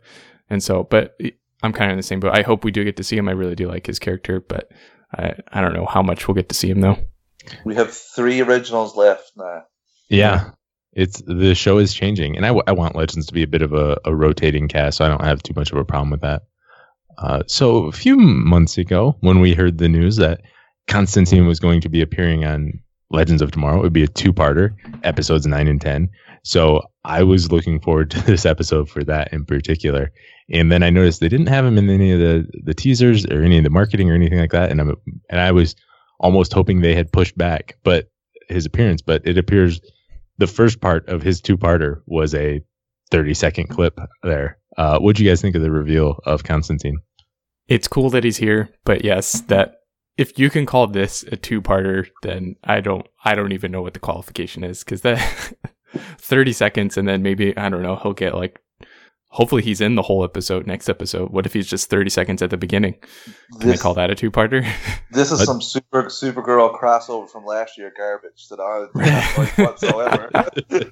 And 0.50 0.64
so, 0.64 0.84
but 0.84 1.18
I'm 1.62 1.74
kind 1.74 1.92
of 1.92 1.94
in 1.94 1.98
the 1.98 2.04
same 2.04 2.20
boat. 2.20 2.38
I 2.38 2.42
hope 2.42 2.64
we 2.64 2.72
do 2.72 2.84
get 2.84 2.98
to 2.98 3.04
see 3.04 3.18
him. 3.18 3.30
I 3.30 3.34
really 3.34 3.56
do 3.56 3.68
like 3.68 3.86
his 3.86 4.00
character, 4.00 4.40
but 4.40 4.72
I, 5.14 5.36
I 5.52 5.62
don't 5.62 5.74
know 5.74 5.86
how 5.86 6.02
much 6.02 6.28
we'll 6.28 6.36
get 6.36 6.50
to 6.50 6.56
see 6.56 6.70
him 6.70 6.82
though. 6.82 6.98
We 7.64 7.76
have 7.76 7.94
three 7.94 8.42
originals 8.42 8.96
left 8.96 9.32
now. 9.36 9.64
Yeah, 10.10 10.52
it's 10.94 11.22
the 11.22 11.54
show 11.54 11.78
is 11.78 11.94
changing, 11.94 12.36
and 12.36 12.46
I, 12.46 12.52
want 12.52 12.96
Legends 12.96 13.28
to 13.28 13.34
be 13.34 13.44
a 13.44 13.48
bit 13.48 13.62
of 13.62 13.74
a, 13.74 14.00
a 14.06 14.16
rotating 14.16 14.68
cast, 14.68 14.98
so 14.98 15.06
I 15.06 15.08
don't 15.08 15.24
have 15.24 15.44
too 15.44 15.54
much 15.56 15.72
of 15.72 15.78
a 15.78 15.86
problem 15.86 16.10
with 16.10 16.22
that. 16.22 16.44
Uh, 17.18 17.44
so 17.48 17.86
a 17.86 17.92
few 17.92 18.18
months 18.18 18.78
ago, 18.78 19.16
when 19.20 19.40
we 19.40 19.54
heard 19.54 19.78
the 19.78 19.90
news 19.90 20.16
that 20.18 20.42
Constantine 20.88 21.46
was 21.46 21.60
going 21.60 21.82
to 21.82 21.90
be 21.90 22.02
appearing 22.02 22.46
on 22.46 22.80
Legends 23.12 23.42
of 23.42 23.52
Tomorrow, 23.52 23.80
it 23.80 23.84
would 23.84 23.94
be 23.94 24.04
a 24.04 24.08
two-parter, 24.08 24.74
episodes 25.04 25.46
nine 25.46 25.68
and 25.68 25.82
ten. 25.82 26.10
So 26.44 26.82
I 27.04 27.24
was 27.24 27.52
looking 27.52 27.80
forward 27.80 28.12
to 28.12 28.22
this 28.26 28.46
episode 28.46 28.90
for 28.90 29.04
that 29.04 29.34
in 29.34 29.46
particular. 29.46 30.12
And 30.52 30.72
then 30.72 30.82
I 30.82 30.90
noticed 30.90 31.20
they 31.20 31.30
didn't 31.30 31.48
have 31.48 31.66
him 31.66 31.78
in 31.78 31.90
any 31.90 32.12
of 32.12 32.20
the, 32.20 32.48
the 32.64 32.74
teasers 32.74 33.26
or 33.26 33.44
any 33.44 33.58
of 33.58 33.64
the 33.64 33.70
marketing 33.70 34.10
or 34.10 34.16
anything 34.16 34.40
like 34.40 34.52
that. 34.52 34.72
And 34.72 34.82
I'm 34.82 34.96
and 35.30 35.40
I 35.40 35.52
was 35.52 35.76
almost 36.20 36.54
hoping 36.54 36.82
they 36.82 36.96
had 36.96 37.12
pushed 37.12 37.38
back, 37.38 37.78
but 37.84 38.10
his 38.48 38.66
appearance. 38.66 39.02
But 39.02 39.22
it 39.26 39.38
appears 39.38 39.80
the 40.40 40.48
first 40.48 40.82
part 40.82 41.08
of 41.08 41.22
his 41.22 41.42
two 41.42 41.58
parter 41.58 42.02
was 42.08 42.34
a 42.34 42.62
30 43.12 43.34
second 43.34 43.68
clip 43.68 44.00
there. 44.24 44.58
Uh, 44.78 44.98
what 45.00 45.16
do 45.16 45.24
you 45.24 45.30
guys 45.30 45.42
think 45.42 45.56
of 45.56 45.62
the 45.62 45.72
reveal 45.72 46.20
of 46.26 46.44
Constantine? 46.44 46.98
It's 47.68 47.88
cool 47.88 48.10
that 48.12 48.24
he's 48.24 48.38
here, 48.38 48.70
but 48.86 49.04
yes, 49.04 49.42
that 49.42 49.76
if 50.18 50.40
you 50.40 50.50
can 50.50 50.66
call 50.66 50.88
this 50.88 51.24
a 51.32 51.36
two 51.36 51.62
parter, 51.62 52.08
then 52.24 52.56
I 52.64 52.80
don't 52.80 53.06
I 53.24 53.36
don't 53.36 53.52
even 53.52 53.72
know 53.72 53.82
what 53.82 53.94
the 53.94 54.00
qualification 54.00 54.64
is 54.64 54.84
because 54.84 55.02
that 55.02 55.54
30 56.18 56.54
seconds 56.54 56.98
and 56.98 57.08
then 57.08 57.22
maybe 57.22 57.56
I 57.56 57.70
don't 57.70 57.84
know 57.84 57.96
he'll 57.98 58.14
get 58.14 58.36
like 58.36 58.60
hopefully 59.30 59.62
he's 59.62 59.80
in 59.82 59.96
the 59.96 60.02
whole 60.02 60.24
episode 60.24 60.68
next 60.68 60.90
episode. 60.90 61.32
What 61.32 61.46
if 61.46 61.54
he's 61.54 61.68
just 61.68 61.90
30 61.90 62.10
seconds 62.10 62.42
at 62.42 62.50
the 62.50 62.58
beginning? 62.58 62.96
Can 63.60 63.70
This, 63.70 63.80
I 63.80 63.84
call 63.84 63.94
that 63.96 64.10
a 64.12 64.16
two-parter? 64.16 64.68
this 65.12 65.32
is 65.32 65.40
But- 65.40 65.46
some 65.46 65.62
super 65.62 66.04
Supergirl 66.06 66.78
crossover 66.80 67.30
from 67.30 67.46
last 67.46 67.78
year 67.78 67.92
garbage 67.96 68.48
that 68.50 68.60
I 68.60 68.86
did 68.86 69.12
not 69.12 69.38
like 69.38 69.58
whatsoever. 69.58 70.90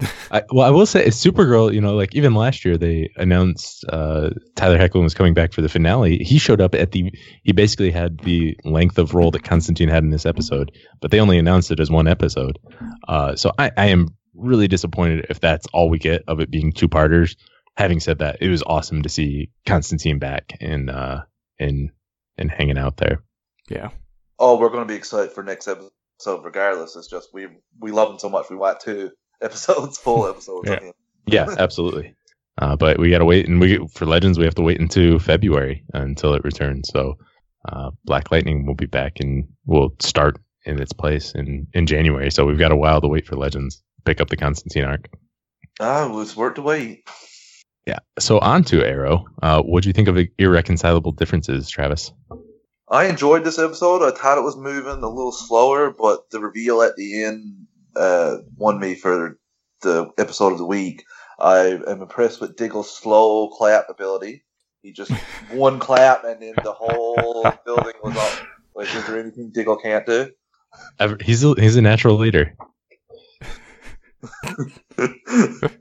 I, 0.32 0.42
well, 0.50 0.66
I 0.66 0.70
will 0.70 0.86
say, 0.86 1.06
Supergirl. 1.06 1.72
You 1.72 1.80
know, 1.80 1.94
like 1.94 2.14
even 2.16 2.34
last 2.34 2.64
year 2.64 2.76
they 2.76 3.10
announced 3.16 3.84
uh, 3.88 4.30
Tyler 4.56 4.78
Hoechlin 4.78 5.04
was 5.04 5.14
coming 5.14 5.32
back 5.34 5.52
for 5.52 5.62
the 5.62 5.68
finale. 5.68 6.18
He 6.18 6.38
showed 6.38 6.60
up 6.60 6.74
at 6.74 6.90
the. 6.90 7.12
He 7.44 7.52
basically 7.52 7.90
had 7.92 8.18
the 8.20 8.56
length 8.64 8.98
of 8.98 9.14
role 9.14 9.30
that 9.30 9.44
Constantine 9.44 9.88
had 9.88 10.02
in 10.02 10.10
this 10.10 10.26
episode, 10.26 10.72
but 11.00 11.10
they 11.12 11.20
only 11.20 11.38
announced 11.38 11.70
it 11.70 11.78
as 11.78 11.90
one 11.90 12.08
episode. 12.08 12.58
Uh, 13.06 13.36
so 13.36 13.52
I, 13.58 13.70
I 13.76 13.86
am 13.88 14.08
really 14.34 14.68
disappointed 14.68 15.26
if 15.30 15.40
that's 15.40 15.66
all 15.72 15.88
we 15.90 15.98
get 15.98 16.22
of 16.28 16.40
it 16.40 16.50
being 16.50 16.72
two 16.72 16.88
parters. 16.88 17.36
Having 17.76 18.00
said 18.00 18.18
that, 18.18 18.38
it 18.40 18.48
was 18.48 18.62
awesome 18.62 19.02
to 19.02 19.08
see 19.08 19.50
Constantine 19.66 20.18
back 20.18 20.56
and 20.60 20.90
uh, 20.90 21.22
and 21.58 21.90
and 22.38 22.50
hanging 22.50 22.78
out 22.78 22.96
there. 22.98 23.22
yeah. 23.70 23.90
oh, 24.38 24.58
we're 24.58 24.68
going 24.68 24.86
to 24.86 24.92
be 24.92 24.94
excited 24.96 25.32
for 25.32 25.42
next 25.42 25.68
episode 25.68 26.44
regardless. 26.44 26.96
It's 26.96 27.08
just 27.08 27.28
we 27.32 27.46
we 27.80 27.90
love 27.90 28.10
him 28.10 28.18
so 28.18 28.28
much 28.28 28.50
we 28.50 28.56
want 28.56 28.80
two 28.80 29.10
episodes, 29.42 29.98
full 29.98 30.26
episodes 30.28 30.68
of 30.68 30.74
Yeah. 30.74 30.86
him. 30.88 30.92
Yeah, 31.26 31.46
absolutely. 31.58 32.14
Uh, 32.58 32.76
but 32.76 32.98
we 32.98 33.10
got 33.10 33.18
to 33.18 33.24
wait, 33.24 33.48
and 33.48 33.58
we 33.60 33.78
for 33.94 34.04
Legends 34.04 34.38
we 34.38 34.44
have 34.44 34.54
to 34.56 34.62
wait 34.62 34.80
until 34.80 35.18
February 35.18 35.84
until 35.94 36.34
it 36.34 36.44
returns. 36.44 36.90
So 36.92 37.14
uh, 37.66 37.90
Black 38.04 38.30
Lightning 38.30 38.66
will 38.66 38.74
be 38.74 38.86
back 38.86 39.20
and 39.20 39.44
will 39.64 39.94
start 40.00 40.36
in 40.66 40.78
its 40.80 40.92
place 40.92 41.32
in 41.34 41.66
in 41.72 41.86
January. 41.86 42.30
So 42.30 42.44
we've 42.44 42.58
got 42.58 42.72
a 42.72 42.76
while 42.76 43.00
to 43.00 43.08
wait 43.08 43.26
for 43.26 43.36
Legends. 43.36 43.82
Pick 44.04 44.20
up 44.20 44.28
the 44.28 44.36
Constantine 44.36 44.84
arc. 44.84 45.08
Ah, 45.80 46.06
it 46.06 46.12
was 46.12 46.36
worth 46.36 46.56
the 46.56 46.62
wait. 46.62 47.08
Yeah. 47.86 47.98
So 48.18 48.38
on 48.38 48.64
to 48.64 48.84
Arrow. 48.84 49.26
Uh, 49.42 49.62
what 49.62 49.82
do 49.82 49.88
you 49.88 49.92
think 49.92 50.08
of 50.08 50.14
the 50.14 50.30
irreconcilable 50.38 51.12
differences, 51.12 51.68
Travis? 51.68 52.12
I 52.88 53.06
enjoyed 53.06 53.44
this 53.44 53.58
episode. 53.58 54.02
I 54.02 54.16
thought 54.16 54.38
it 54.38 54.44
was 54.44 54.56
moving 54.56 55.02
a 55.02 55.08
little 55.08 55.32
slower, 55.32 55.90
but 55.90 56.30
the 56.30 56.40
reveal 56.40 56.82
at 56.82 56.96
the 56.96 57.24
end 57.24 57.66
uh, 57.96 58.38
won 58.56 58.78
me 58.78 58.94
for 58.94 59.38
the 59.80 60.10
episode 60.18 60.52
of 60.52 60.58
the 60.58 60.66
week. 60.66 61.04
I 61.38 61.80
am 61.86 62.02
impressed 62.02 62.40
with 62.40 62.56
Diggle's 62.56 62.94
slow 62.94 63.48
clap 63.48 63.88
ability. 63.88 64.44
He 64.82 64.92
just 64.92 65.10
one 65.50 65.78
clap 65.78 66.24
and 66.24 66.40
then 66.40 66.54
the 66.62 66.72
whole 66.72 67.50
building 67.64 67.94
was 68.02 68.16
up. 68.16 68.46
Like, 68.74 68.94
is 68.94 69.06
there 69.06 69.18
anything 69.18 69.50
Diggle 69.52 69.76
can't 69.76 70.06
do? 70.06 70.30
He's 71.20 71.44
a, 71.44 71.54
he's 71.58 71.76
a 71.76 71.82
natural 71.82 72.16
leader. 72.16 72.54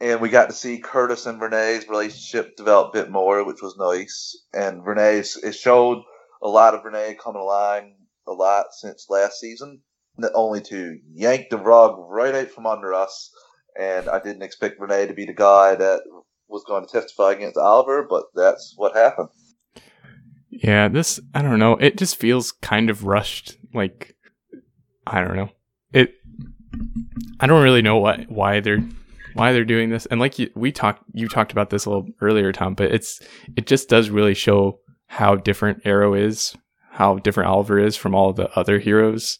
and 0.00 0.20
we 0.20 0.28
got 0.28 0.48
to 0.48 0.54
see 0.54 0.78
Curtis 0.78 1.26
and 1.26 1.40
Renee's 1.40 1.88
relationship 1.88 2.56
develop 2.56 2.94
a 2.94 3.02
bit 3.02 3.10
more, 3.10 3.44
which 3.44 3.62
was 3.62 3.76
nice. 3.76 4.44
And 4.52 4.84
Renee's 4.84 5.36
it 5.36 5.52
showed 5.52 6.02
a 6.42 6.48
lot 6.48 6.74
of 6.74 6.84
Renee 6.84 7.16
coming 7.22 7.42
along 7.42 7.94
a 8.26 8.32
lot 8.32 8.66
since 8.72 9.06
last 9.10 9.40
season, 9.40 9.80
only 10.34 10.60
to 10.62 10.98
yank 11.12 11.50
the 11.50 11.58
rug 11.58 11.96
right 12.08 12.34
out 12.34 12.50
from 12.50 12.66
under 12.66 12.94
us. 12.94 13.30
And 13.78 14.08
I 14.08 14.20
didn't 14.20 14.42
expect 14.42 14.80
Renee 14.80 15.06
to 15.06 15.14
be 15.14 15.26
the 15.26 15.34
guy 15.34 15.74
that 15.74 16.02
was 16.48 16.64
going 16.66 16.86
to 16.86 16.92
testify 16.92 17.32
against 17.32 17.56
Oliver, 17.56 18.06
but 18.08 18.24
that's 18.34 18.74
what 18.76 18.96
happened. 18.96 19.28
Yeah, 20.50 20.88
this 20.88 21.20
I 21.34 21.42
don't 21.42 21.58
know. 21.58 21.76
It 21.76 21.96
just 21.96 22.16
feels 22.16 22.52
kind 22.52 22.90
of 22.90 23.04
rushed. 23.04 23.56
Like 23.72 24.16
I 25.06 25.20
don't 25.20 25.36
know. 25.36 25.50
I 27.40 27.46
don't 27.46 27.62
really 27.62 27.82
know 27.82 27.98
what 27.98 28.30
why 28.30 28.60
they're 28.60 28.84
why 29.34 29.52
they're 29.52 29.64
doing 29.64 29.90
this. 29.90 30.06
And 30.06 30.20
like 30.20 30.38
you, 30.38 30.50
we 30.54 30.72
talked, 30.72 31.02
you 31.12 31.28
talked 31.28 31.52
about 31.52 31.70
this 31.70 31.84
a 31.84 31.90
little 31.90 32.08
earlier, 32.20 32.52
Tom. 32.52 32.74
But 32.74 32.92
it's 32.92 33.20
it 33.56 33.66
just 33.66 33.88
does 33.88 34.10
really 34.10 34.34
show 34.34 34.80
how 35.06 35.36
different 35.36 35.82
Arrow 35.84 36.14
is, 36.14 36.54
how 36.90 37.18
different 37.18 37.50
Oliver 37.50 37.78
is 37.78 37.96
from 37.96 38.14
all 38.14 38.32
the 38.32 38.50
other 38.58 38.78
heroes 38.78 39.38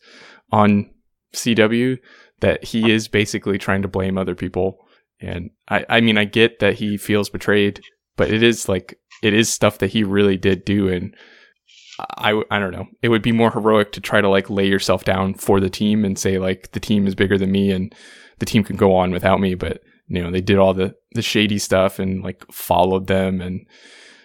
on 0.53 0.91
CW. 1.35 1.99
That 2.41 2.65
he 2.65 2.91
is 2.91 3.07
basically 3.07 3.59
trying 3.59 3.83
to 3.83 3.89
blame 3.89 4.17
other 4.17 4.35
people. 4.35 4.79
And 5.21 5.51
I, 5.69 5.85
I 5.91 6.01
mean, 6.01 6.17
I 6.17 6.25
get 6.25 6.61
that 6.61 6.75
he 6.75 6.97
feels 6.97 7.29
betrayed, 7.29 7.83
but 8.17 8.31
it 8.31 8.43
is 8.43 8.69
like 8.69 8.99
it 9.23 9.35
is 9.35 9.51
stuff 9.51 9.79
that 9.79 9.91
he 9.91 10.05
really 10.05 10.39
did 10.39 10.65
do 10.65 10.89
and 10.89 11.15
I, 12.19 12.43
I 12.51 12.59
don't 12.59 12.73
know. 12.73 12.87
It 13.03 13.09
would 13.09 13.23
be 13.23 13.33
more 13.33 13.51
heroic 13.51 13.93
to 13.93 14.01
try 14.01 14.21
to 14.21 14.29
like 14.29 14.51
lay 14.51 14.67
yourself 14.67 15.05
down 15.05 15.35
for 15.35 15.61
the 15.61 15.71
team 15.71 16.05
and 16.05 16.19
say 16.19 16.39
like 16.39 16.73
the 16.73 16.81
team 16.81 17.07
is 17.07 17.15
bigger 17.15 17.39
than 17.39 17.53
me 17.53 17.71
and 17.71 17.95
the 18.39 18.47
team 18.47 18.65
can 18.65 18.77
go 18.77 18.95
on 18.95 19.11
without 19.11 19.41
me. 19.41 19.55
But 19.55 19.83
you 20.09 20.23
know 20.23 20.31
they 20.31 20.41
did 20.41 20.59
all 20.59 20.75
the 20.75 20.95
the 21.13 21.23
shady 21.23 21.59
stuff 21.59 21.99
and 21.99 22.23
like 22.23 22.45
followed 22.53 23.07
them 23.07 23.41
and 23.41 23.67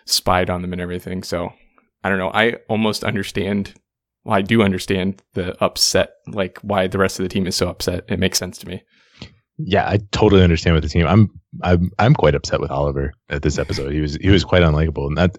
spied 0.05 0.49
on 0.49 0.61
them 0.61 0.73
and 0.73 0.81
everything. 0.81 1.23
So 1.23 1.51
i 2.03 2.09
don't 2.09 2.19
know. 2.19 2.31
I 2.33 2.57
almost 2.69 3.03
understand 3.03 3.73
well 4.23 4.35
i 4.35 4.41
do 4.41 4.63
understand 4.63 5.21
the 5.33 5.61
upset 5.63 6.13
like 6.27 6.59
why 6.61 6.87
the 6.87 6.97
rest 6.97 7.19
of 7.19 7.23
the 7.23 7.29
team 7.29 7.47
is 7.47 7.55
so 7.55 7.69
upset. 7.69 8.05
It 8.09 8.19
makes 8.19 8.39
sense 8.39 8.57
to 8.59 8.67
me. 8.67 8.83
Yeah, 9.57 9.87
I 9.87 9.99
totally 10.11 10.43
understand 10.43 10.73
with 10.73 10.83
the 10.83 10.89
team. 10.89 11.07
I'm 11.07 11.29
I'm 11.63 11.91
I'm 11.97 12.13
quite 12.13 12.35
upset 12.35 12.59
with 12.59 12.71
Oliver 12.71 13.13
at 13.29 13.41
this 13.41 13.57
episode. 13.57 13.93
He 13.93 14.01
was 14.01 14.15
he 14.15 14.29
was 14.29 14.43
quite 14.43 14.63
unlikable, 14.63 15.07
and 15.07 15.17
that 15.17 15.37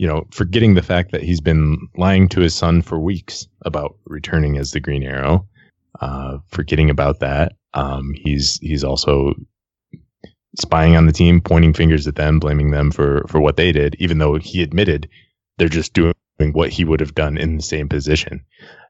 you 0.00 0.06
know, 0.06 0.26
forgetting 0.30 0.72
the 0.72 0.82
fact 0.82 1.12
that 1.12 1.22
he's 1.22 1.42
been 1.42 1.76
lying 1.94 2.26
to 2.26 2.40
his 2.40 2.54
son 2.54 2.80
for 2.80 2.98
weeks 2.98 3.46
about 3.66 3.98
returning 4.06 4.56
as 4.56 4.70
the 4.70 4.80
Green 4.80 5.02
Arrow. 5.02 5.46
Uh, 6.00 6.38
forgetting 6.48 6.88
about 6.88 7.20
that, 7.20 7.52
um, 7.74 8.14
he's 8.14 8.58
he's 8.60 8.82
also 8.82 9.34
spying 10.58 10.96
on 10.96 11.04
the 11.04 11.12
team, 11.12 11.42
pointing 11.42 11.74
fingers 11.74 12.06
at 12.06 12.14
them, 12.14 12.38
blaming 12.38 12.70
them 12.70 12.90
for 12.90 13.26
for 13.28 13.42
what 13.42 13.58
they 13.58 13.72
did, 13.72 13.94
even 13.98 14.16
though 14.16 14.36
he 14.38 14.62
admitted 14.62 15.06
they're 15.58 15.68
just 15.68 15.92
doing 15.92 16.14
what 16.52 16.70
he 16.70 16.82
would 16.82 17.00
have 17.00 17.14
done 17.14 17.36
in 17.36 17.56
the 17.56 17.62
same 17.62 17.86
position. 17.86 18.42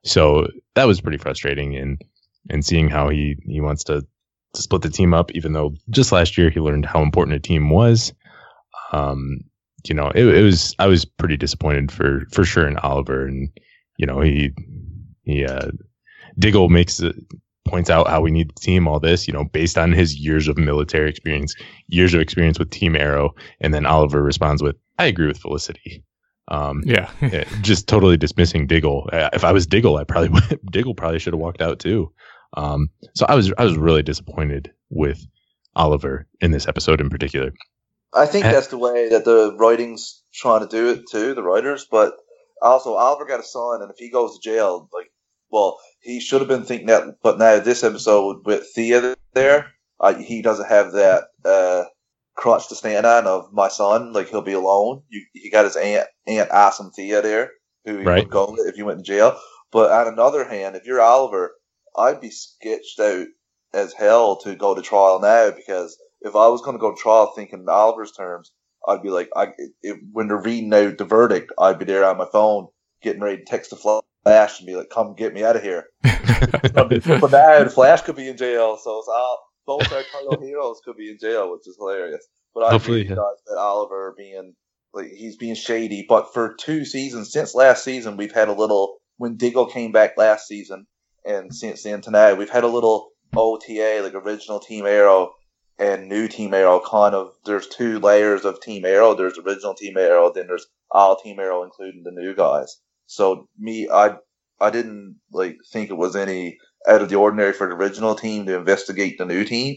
So 0.05 0.47
that 0.77 0.87
was 0.87 1.01
pretty 1.01 1.19
frustrating, 1.19 1.75
and 1.75 2.01
and 2.51 2.65
seeing 2.65 2.89
how 2.89 3.09
he 3.09 3.37
he 3.49 3.61
wants 3.61 3.83
to 3.85 4.07
to 4.55 4.63
split 4.63 4.83
the 4.83 4.91
team 4.91 5.13
up, 5.13 5.33
even 5.33 5.55
though 5.55 5.75
just 5.91 6.13
last 6.13 6.39
year 6.39 6.51
he 6.51 6.61
learned 6.61 6.87
how 6.87 7.03
important 7.03 7.37
a 7.37 7.41
team 7.41 7.69
was. 7.69 8.13
Um, 8.93 9.41
you 9.89 9.95
know, 9.95 10.11
it, 10.15 10.25
it 10.27 10.43
was 10.43 10.75
I 10.79 10.87
was 10.87 11.05
pretty 11.05 11.37
disappointed 11.37 11.91
for 11.93 12.27
for 12.33 12.45
sure 12.45 12.67
in 12.67 12.77
Oliver, 12.79 13.27
and 13.27 13.49
you 13.97 14.07
know 14.07 14.21
he 14.21 14.53
he 15.25 15.45
uh, 15.45 15.71
Diggle 16.39 16.69
makes 16.69 17.01
it 17.01 17.17
points 17.71 17.91
out 17.91 18.09
how 18.09 18.21
we 18.21 18.31
need 18.31 18.49
the 18.49 18.61
team 18.61 18.89
all 18.89 18.99
this 18.99 19.29
you 19.29 19.33
know 19.33 19.45
based 19.45 19.79
on 19.79 19.93
his 19.93 20.17
years 20.17 20.49
of 20.49 20.57
military 20.57 21.09
experience 21.09 21.55
years 21.89 22.15
of 22.15 22.21
experience 22.21 22.59
with 22.59 22.71
team 22.71 22.97
arrow. 22.97 23.35
And 23.61 23.73
then 23.73 23.87
oliver 23.87 24.23
responds 24.23 24.63
with 24.63 24.77
i 24.99 25.07
agree 25.07 25.27
with 25.27 25.39
felicity. 25.39 26.03
Um 26.49 26.83
yeah. 26.85 27.11
yeah, 27.21 27.45
just 27.61 27.87
totally 27.87 28.17
dismissing 28.17 28.67
diggle. 28.67 29.09
Uh, 29.13 29.31
if 29.33 29.45
i 29.45 29.53
was 29.53 29.67
diggle 29.67 29.97
i 29.97 30.05
probably 30.05 30.29
would 30.51 30.61
diggle 30.71 30.95
probably 30.95 31.19
should 31.19 31.33
have 31.33 31.41
walked 31.41 31.63
out 31.63 31.79
too. 31.79 32.13
Um 32.57 32.91
so 33.15 33.27
i 33.29 33.35
was 33.35 33.53
i 33.59 33.65
was 33.65 33.77
really 33.77 34.03
disappointed 34.03 34.73
with 34.89 35.25
oliver 35.77 36.27
in 36.41 36.51
this 36.51 36.67
episode 36.67 37.01
in 37.01 37.09
particular 37.09 37.53
I 38.13 38.27
think 38.27 38.47
Uh, 38.47 38.53
that's 38.53 38.69
the 38.69 38.79
way 38.79 39.09
that 39.11 39.25
the 39.25 39.55
writing's 39.57 40.23
trying 40.35 40.61
to 40.61 40.67
do 40.69 40.89
it 40.91 41.05
too, 41.11 41.35
the 41.35 41.43
writers. 41.43 41.87
But 41.91 42.15
also, 42.63 42.95
Oliver 42.95 43.25
got 43.25 43.41
a 43.41 43.45
son, 43.45 43.83
and 43.83 43.91
if 43.91 43.97
he 43.99 44.11
goes 44.11 44.39
to 44.39 44.43
jail, 44.51 44.89
like, 44.93 45.11
well, 45.51 45.79
he 46.01 46.21
should 46.21 46.41
have 46.41 46.49
been 46.49 46.65
thinking 46.65 46.89
that. 46.89 47.17
But 47.23 47.39
now 47.39 47.59
this 47.61 47.85
episode 47.85 48.45
with 48.47 48.69
Thea 48.75 49.17
there, 49.35 49.73
uh, 50.01 50.15
he 50.15 50.43
doesn't 50.43 50.69
have 50.69 50.93
that 50.93 51.25
uh, 51.45 51.85
crutch 52.37 52.69
to 52.69 52.75
stand 52.75 53.07
on 53.07 53.27
of 53.27 53.53
my 53.53 53.69
son. 53.69 54.13
Like 54.13 54.29
he'll 54.29 54.43
be 54.43 54.53
alone. 54.53 55.03
You, 55.09 55.25
he 55.33 55.51
got 55.51 55.65
his 55.65 55.77
aunt, 55.77 56.09
Aunt 56.27 56.51
Awesome 56.51 56.91
Thea 56.91 57.23
there, 57.23 57.51
who 57.85 57.99
he 57.99 58.05
Right. 58.07 58.23
would 58.23 58.31
go 58.31 58.57
if 58.59 58.77
you 58.77 58.85
went 58.87 58.99
to 58.99 59.05
jail. 59.05 59.39
But 59.73 59.91
on 59.93 60.13
another 60.13 60.45
hand, 60.45 60.75
if 60.77 60.85
you're 60.85 61.01
Oliver, 61.01 61.55
I'd 61.97 62.21
be 62.21 62.31
sketched 62.31 62.99
out 63.01 63.27
as 63.73 63.93
hell 63.93 64.37
to 64.39 64.57
go 64.57 64.75
to 64.75 64.83
trial 64.83 65.21
now 65.21 65.51
because 65.53 65.97
if 66.21 66.37
I 66.37 66.49
was 66.49 66.63
going 66.63 66.77
to 66.77 66.81
go 66.81 66.95
to 66.95 67.01
trial 67.01 67.33
thinking 67.35 67.61
in 67.61 67.69
Oliver's 67.69 68.13
terms, 68.13 68.53
I'd 68.87 69.03
be 69.03 69.11
like, 69.11 69.29
I 69.37 69.49
it, 69.83 69.99
when 70.13 70.29
they're 70.29 70.43
reading 70.43 70.73
out 70.73 70.99
the 70.99 71.05
verdict, 71.05 71.53
I'd 71.59 71.79
be 71.79 71.85
there 71.85 72.05
on 72.05 72.19
my 72.19 72.27
phone 72.31 72.69
getting 73.03 73.23
ready 73.23 73.39
to 73.39 73.45
text 73.45 73.71
the 73.71 74.03
Flash 74.25 74.59
and 74.59 74.67
be 74.67 74.77
like, 74.77 74.91
"Come 74.91 75.15
get 75.15 75.35
me 75.35 75.45
out 75.45 75.57
of 75.57 75.63
here." 75.63 75.87
but 76.03 77.31
now 77.31 77.65
the 77.65 77.73
Flash 77.73 78.03
could 78.03 78.17
be 78.17 78.29
in 78.29 78.37
jail, 78.37 78.77
so 78.77 78.99
it's 78.99 79.09
all 79.09 79.39
both 79.67 79.93
our 79.93 80.03
title 80.03 80.41
heroes 80.41 80.81
could 80.85 80.97
be 80.97 81.11
in 81.11 81.19
jail, 81.19 81.53
which 81.53 81.67
is 81.67 81.77
hilarious. 81.79 82.27
But 82.55 82.65
I 82.65 82.71
Hopefully, 82.73 83.03
agree 83.03 83.17
yeah. 83.17 83.23
that 83.47 83.59
Oliver 83.59 84.15
being 84.17 84.55
like 84.93 85.09
he's 85.09 85.37
being 85.37 85.55
shady. 85.55 86.05
But 86.09 86.33
for 86.33 86.55
two 86.59 86.85
seasons 86.85 87.33
since 87.33 87.55
last 87.55 87.85
season, 87.85 88.17
we've 88.17 88.33
had 88.33 88.49
a 88.49 88.55
little 88.55 88.97
when 89.17 89.37
Diggle 89.37 89.67
came 89.67 89.93
back 89.93 90.17
last 90.17 90.47
season, 90.49 90.87
and 91.25 91.55
since 91.55 91.83
then 91.83 92.01
to 92.03 92.11
now, 92.11 92.35
we've 92.35 92.51
had 92.51 92.65
a 92.65 92.69
little 92.69 93.11
OTA 93.37 94.01
like 94.03 94.15
original 94.15 94.61
Team 94.61 94.87
Arrow 94.87 95.33
and 95.81 96.09
new 96.09 96.29
Team 96.29 96.55
Arrow. 96.55 96.81
Kind 96.81 97.15
of 97.15 97.33
there's 97.45 97.67
two 97.67 97.99
layers 97.99 98.45
of 98.45 98.61
Team 98.61 98.85
Arrow. 98.85 99.15
There's 99.15 99.39
original 99.39 99.75
Team 99.75 99.97
Arrow, 99.97 100.31
then 100.33 100.47
there's 100.47 100.67
all 100.91 101.17
Team 101.17 101.41
Arrow, 101.41 101.65
including 101.65 102.03
the 102.05 102.13
new 102.13 102.35
guys. 102.35 102.77
So 103.07 103.49
me, 103.59 103.89
I 103.91 104.17
I 104.61 104.71
didn't 104.71 105.17
like 105.33 105.57
think 105.73 105.91
it 105.91 105.97
was 105.97 106.15
any 106.15 106.59
out 106.87 107.03
of 107.03 107.09
the 107.09 107.17
ordinary 107.17 107.53
for 107.53 107.67
the 107.67 107.75
original 107.75 108.15
team 108.15 108.47
to 108.47 108.57
investigate 108.57 109.19
the 109.19 109.25
new 109.25 109.45
team. 109.45 109.77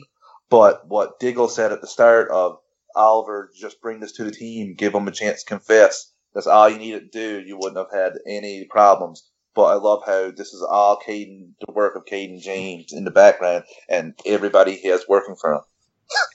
But 0.49 0.87
what 0.87 1.19
Diggle 1.19 1.47
said 1.47 1.71
at 1.71 1.81
the 1.81 1.87
start 1.87 2.29
of 2.29 2.57
Oliver, 2.95 3.49
just 3.55 3.81
bring 3.81 3.99
this 3.99 4.11
to 4.13 4.23
the 4.23 4.31
team, 4.31 4.75
give 4.75 4.93
them 4.93 5.07
a 5.07 5.11
chance 5.11 5.43
to 5.43 5.49
confess. 5.49 6.11
That's 6.33 6.47
all 6.47 6.69
you 6.69 6.77
needed 6.77 7.11
to 7.11 7.19
do. 7.41 7.47
You 7.47 7.57
wouldn't 7.57 7.77
have 7.77 7.91
had 7.91 8.19
any 8.27 8.65
problems. 8.65 9.29
But 9.55 9.65
I 9.65 9.75
love 9.75 10.01
how 10.05 10.31
this 10.31 10.53
is 10.53 10.63
all 10.63 10.97
Cayden, 10.97 11.55
the 11.65 11.71
work 11.73 11.95
of 11.95 12.05
Cayden 12.05 12.39
James 12.39 12.91
in 12.91 13.03
the 13.03 13.11
background, 13.11 13.65
and 13.87 14.13
everybody 14.25 14.75
he 14.75 14.87
has 14.87 15.05
working 15.07 15.35
for 15.39 15.53
him. 15.53 15.61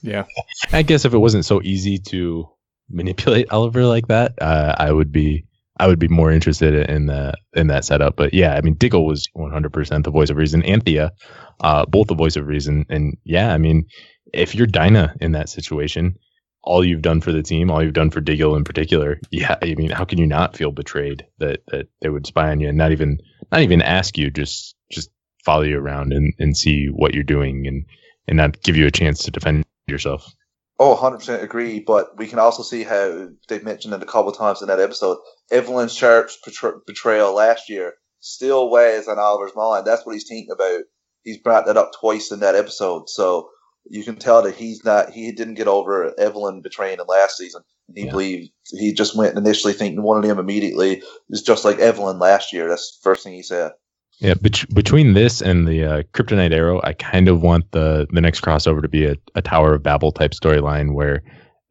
Yeah. 0.03 0.25
I 0.73 0.83
guess 0.83 1.05
if 1.05 1.15
it 1.15 1.19
wasn't 1.19 1.45
so 1.45 1.61
easy 1.63 1.99
to 2.09 2.49
manipulate 2.89 3.51
Oliver 3.51 3.85
like 3.85 4.09
that, 4.09 4.35
uh, 4.41 4.75
I 4.79 4.93
would 4.93 5.13
be 5.13 5.45
I 5.81 5.87
would 5.87 5.99
be 5.99 6.09
more 6.09 6.33
interested 6.33 6.89
in 6.91 7.07
the 7.07 7.35
in 7.55 7.69
that 7.69 7.85
setup. 7.85 8.17
But 8.17 8.35
yeah, 8.35 8.55
I 8.55 8.61
mean, 8.61 8.75
Diggle 8.75 9.07
was 9.07 9.29
100% 9.37 10.05
the 10.05 10.11
voice 10.11 10.31
of 10.31 10.37
reason, 10.37 10.63
and 10.65 10.85
Thea, 10.85 11.13
uh, 11.61 11.87
both 11.87 12.09
the 12.09 12.15
voice 12.15 12.37
of 12.37 12.47
reason. 12.47 12.85
And 12.89 13.17
yeah, 13.25 13.53
I 13.53 13.59
mean, 13.59 13.87
if 14.33 14.55
you're 14.55 14.67
Dinah 14.67 15.15
in 15.21 15.33
that 15.33 15.49
situation, 15.49 16.17
all 16.63 16.85
you've 16.85 17.03
done 17.03 17.21
for 17.21 17.33
the 17.33 17.43
team, 17.43 17.71
all 17.71 17.83
you've 17.83 17.95
done 17.95 18.11
for 18.11 18.21
Diggle 18.21 18.57
in 18.57 18.65
particular, 18.65 19.21
yeah, 19.31 19.57
I 19.63 19.75
mean, 19.75 19.91
how 19.91 20.05
can 20.05 20.19
you 20.19 20.27
not 20.27 20.57
feel 20.57 20.73
betrayed 20.73 21.25
that 21.39 21.61
that 21.69 21.89
they 22.01 22.09
would 22.09 22.27
spy 22.27 22.51
on 22.51 22.61
you 22.61 22.69
and 22.69 22.79
not 22.79 22.93
even 22.93 23.19
not 23.53 23.63
even 23.63 23.83
ask 23.83 24.19
you, 24.19 24.31
just 24.31 24.75
just 24.91 25.11
follow 25.45 25.63
you 25.63 25.79
around 25.79 26.13
and 26.13 26.35
and 26.39 26.57
see 26.57 26.87
what 26.87 27.15
you're 27.15 27.23
doing 27.23 27.67
and 27.67 27.87
and 28.29 28.37
not 28.37 28.63
give 28.63 28.77
you 28.77 28.87
a 28.87 28.93
chance 28.93 29.25
to 29.25 29.31
defend 29.31 29.65
yourself. 29.87 30.31
Oh, 30.79 30.97
100% 30.97 31.43
agree. 31.43 31.81
But 31.81 32.17
we 32.17 32.29
can 32.29 32.39
also 32.39 32.63
see 32.63 32.85
how 32.85 33.29
they've 33.49 33.65
mentioned 33.65 33.95
it 33.95 34.03
a 34.03 34.07
couple 34.07 34.31
times 34.31 34.63
in 34.63 34.69
that 34.69 34.81
episode. 34.81 35.19
Evelyn 35.51 35.89
Sharp's 35.89 36.39
betray- 36.45 36.79
betrayal 36.87 37.35
last 37.35 37.69
year 37.69 37.95
still 38.21 38.71
weighs 38.71 39.09
on 39.09 39.19
Oliver's 39.19 39.57
mind. 39.57 39.87
That's 39.87 40.07
what 40.07 40.13
he's 40.13 40.29
thinking 40.29 40.53
about. 40.53 40.83
He's 41.25 41.39
brought 41.39 41.67
that 41.67 41.77
up 41.77 41.91
twice 41.99 42.31
in 42.31 42.41
that 42.41 42.55
episode. 42.55 43.09
So 43.09 43.49
you 43.91 44.05
can 44.05 44.17
tell 44.17 44.43
that 44.43 44.55
he's 44.55 44.85
not, 44.85 45.11
he 45.11 45.33
didn't 45.33 45.55
get 45.55 45.67
over 45.69 46.15
Evelyn 46.19 46.61
betraying 46.63 46.99
him 46.99 47.07
last 47.09 47.37
season. 47.39 47.63
He 47.95 48.05
yeah. 48.05 48.11
believed, 48.11 48.51
he 48.71 48.93
just 48.93 49.17
went 49.17 49.37
initially 49.37 49.73
thinking 49.73 50.03
one 50.03 50.19
of 50.19 50.29
them 50.29 50.39
immediately. 50.39 51.03
It's 51.31 51.43
just 51.43 51.65
like 51.65 51.79
Evelyn 51.79 52.19
last 52.19 52.53
year. 52.53 52.69
That's 52.69 52.99
the 52.99 53.03
first 53.03 53.25
thing 53.25 53.33
he 53.33 53.43
said. 53.43 53.73
Yeah, 54.21 54.35
bet- 54.35 54.75
between 54.75 55.15
this 55.15 55.41
and 55.41 55.67
the 55.69 55.85
uh, 55.85 56.03
Kryptonite 56.13 56.53
Arrow, 56.53 56.81
I 56.83 56.93
kind 56.93 57.29
of 57.29 57.43
want 57.43 57.71
the 57.71 58.07
the 58.11 58.21
next 58.21 58.41
crossover 58.41 58.83
to 58.83 58.89
be 58.89 59.07
a, 59.07 59.15
a 59.37 59.43
Tower 59.43 59.75
of 59.75 59.83
Babel 59.83 60.11
type 60.11 60.33
storyline 60.33 60.95
where 60.95 61.23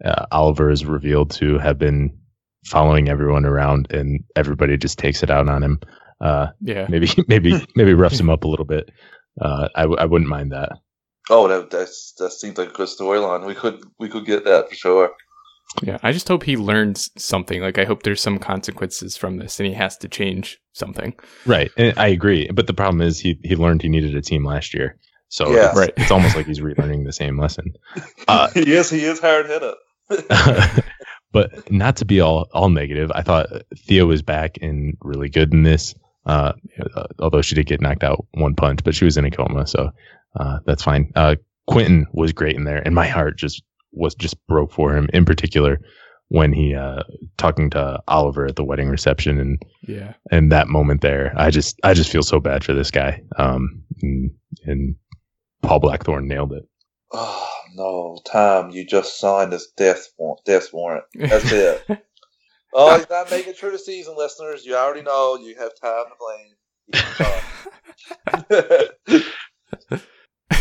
uh, 0.05 0.25
Oliver 0.31 0.69
is 0.69 0.85
revealed 0.85 1.31
to 1.31 1.57
have 1.57 1.77
been 1.77 2.17
following 2.65 3.09
everyone 3.09 3.45
around, 3.45 3.91
and 3.91 4.23
everybody 4.35 4.77
just 4.77 4.97
takes 4.97 5.23
it 5.23 5.29
out 5.29 5.49
on 5.49 5.61
him. 5.61 5.79
Uh, 6.21 6.47
yeah, 6.61 6.85
maybe 6.89 7.09
maybe 7.27 7.53
maybe 7.75 7.93
roughs 7.93 8.19
him 8.19 8.29
up 8.29 8.43
a 8.45 8.47
little 8.47 8.65
bit. 8.65 8.89
Uh, 9.41 9.67
I 9.75 9.81
w- 9.81 9.99
I 9.99 10.05
wouldn't 10.05 10.29
mind 10.29 10.51
that. 10.53 10.71
Oh, 11.29 11.47
that 11.49 11.69
that's, 11.69 12.13
that 12.19 12.31
seems 12.31 12.57
like 12.57 12.69
a 12.69 12.73
good 12.73 12.87
storyline. 12.87 13.45
We 13.45 13.55
could 13.55 13.83
we 13.99 14.07
could 14.07 14.25
get 14.25 14.45
that 14.45 14.69
for 14.69 14.75
sure. 14.75 15.11
Yeah, 15.81 15.97
I 16.01 16.11
just 16.11 16.27
hope 16.27 16.43
he 16.43 16.57
learns 16.57 17.11
something. 17.17 17.61
Like, 17.61 17.77
I 17.77 17.85
hope 17.85 18.03
there's 18.03 18.21
some 18.21 18.39
consequences 18.39 19.15
from 19.15 19.37
this, 19.37 19.59
and 19.59 19.67
he 19.67 19.73
has 19.73 19.97
to 19.97 20.07
change 20.07 20.59
something. 20.73 21.13
Right, 21.45 21.71
and 21.77 21.97
I 21.99 22.07
agree. 22.07 22.49
But 22.51 22.67
the 22.67 22.73
problem 22.73 23.01
is, 23.01 23.19
he 23.19 23.39
he 23.43 23.55
learned 23.55 23.81
he 23.81 23.89
needed 23.89 24.15
a 24.15 24.21
team 24.21 24.45
last 24.45 24.73
year, 24.73 24.97
so 25.29 25.51
yeah. 25.51 25.69
it's, 25.69 25.77
right. 25.77 25.93
it's 25.97 26.11
almost 26.11 26.35
like 26.35 26.47
he's 26.47 26.61
relearning 26.61 27.05
the 27.05 27.13
same 27.13 27.39
lesson. 27.39 27.73
Uh, 28.27 28.49
yes, 28.55 28.89
he 28.89 29.05
is 29.05 29.19
hard 29.21 29.45
headed. 29.45 29.73
but 31.31 31.71
not 31.71 31.95
to 31.95 32.03
be 32.03 32.19
all 32.19 32.49
all 32.53 32.69
negative, 32.69 33.09
I 33.15 33.21
thought 33.21 33.47
Thea 33.77 34.05
was 34.05 34.21
back 34.21 34.57
and 34.61 34.97
really 35.01 35.29
good 35.29 35.53
in 35.53 35.63
this. 35.63 35.95
Uh, 36.25 36.51
uh, 36.95 37.07
although 37.19 37.41
she 37.41 37.55
did 37.55 37.67
get 37.67 37.79
knocked 37.79 38.03
out 38.03 38.25
one 38.31 38.53
punch, 38.53 38.83
but 38.83 38.93
she 38.93 39.05
was 39.05 39.15
in 39.15 39.23
a 39.23 39.31
coma, 39.31 39.65
so 39.65 39.91
uh, 40.37 40.59
that's 40.65 40.83
fine. 40.83 41.09
Uh, 41.15 41.35
Quentin 41.67 42.05
was 42.11 42.33
great 42.33 42.57
in 42.57 42.65
there, 42.65 42.81
and 42.85 42.93
my 42.93 43.07
heart 43.07 43.37
just 43.37 43.63
was 43.91 44.15
just 44.15 44.35
broke 44.47 44.71
for 44.71 44.95
him 44.95 45.09
in 45.13 45.25
particular 45.25 45.79
when 46.29 46.51
he 46.51 46.75
uh 46.75 47.03
talking 47.37 47.69
to 47.69 48.01
Oliver 48.07 48.45
at 48.45 48.55
the 48.55 48.63
wedding 48.63 48.89
reception 48.89 49.39
and 49.39 49.61
yeah. 49.87 50.13
and 50.31 50.51
that 50.51 50.67
moment 50.67 51.01
there. 51.01 51.33
I 51.35 51.51
just 51.51 51.79
I 51.83 51.93
just 51.93 52.11
feel 52.11 52.23
so 52.23 52.39
bad 52.39 52.63
for 52.63 52.73
this 52.73 52.89
guy. 52.91 53.21
Um 53.37 53.83
and, 54.01 54.31
and 54.65 54.95
Paul 55.61 55.79
Blackthorne 55.79 56.27
nailed 56.27 56.53
it. 56.53 56.63
Oh 57.11 57.49
no 57.75 58.19
Tom 58.25 58.71
you 58.71 58.85
just 58.85 59.19
signed 59.19 59.53
this 59.53 59.67
death 59.77 60.09
warrant 60.17 60.43
death 60.45 60.73
warrant. 60.73 61.05
That's 61.15 61.51
it. 61.51 61.85
Oh 62.73 62.97
he's 62.97 63.09
not 63.09 63.31
making 63.31 63.53
through 63.53 63.71
the 63.71 63.79
season 63.79 64.15
listeners. 64.17 64.65
You 64.65 64.75
already 64.75 65.01
know. 65.01 65.37
You 65.37 65.55
have 65.55 65.71
time 65.81 66.03
to 66.03 66.11
blame. 66.19 66.51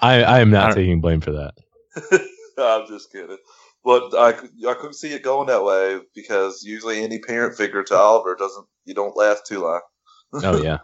I 0.00 0.22
I 0.22 0.40
am 0.40 0.50
not 0.50 0.74
taking 0.74 1.00
blame 1.00 1.20
for 1.20 1.32
that 1.32 1.54
I'm 2.58 2.86
just 2.86 3.12
kidding. 3.12 3.38
But 3.84 4.14
I, 4.14 4.30
I 4.68 4.74
couldn't 4.74 4.94
see 4.94 5.12
it 5.12 5.22
going 5.22 5.48
that 5.48 5.64
way 5.64 6.00
because 6.14 6.62
usually 6.64 7.02
any 7.02 7.18
parent 7.18 7.56
figure 7.56 7.82
to 7.84 7.94
Oliver 7.94 8.34
doesn't 8.34 8.66
you 8.84 8.94
don't 8.94 9.16
last 9.16 9.46
too 9.46 9.62
long. 9.62 9.80
oh 10.42 10.62
yeah, 10.62 10.78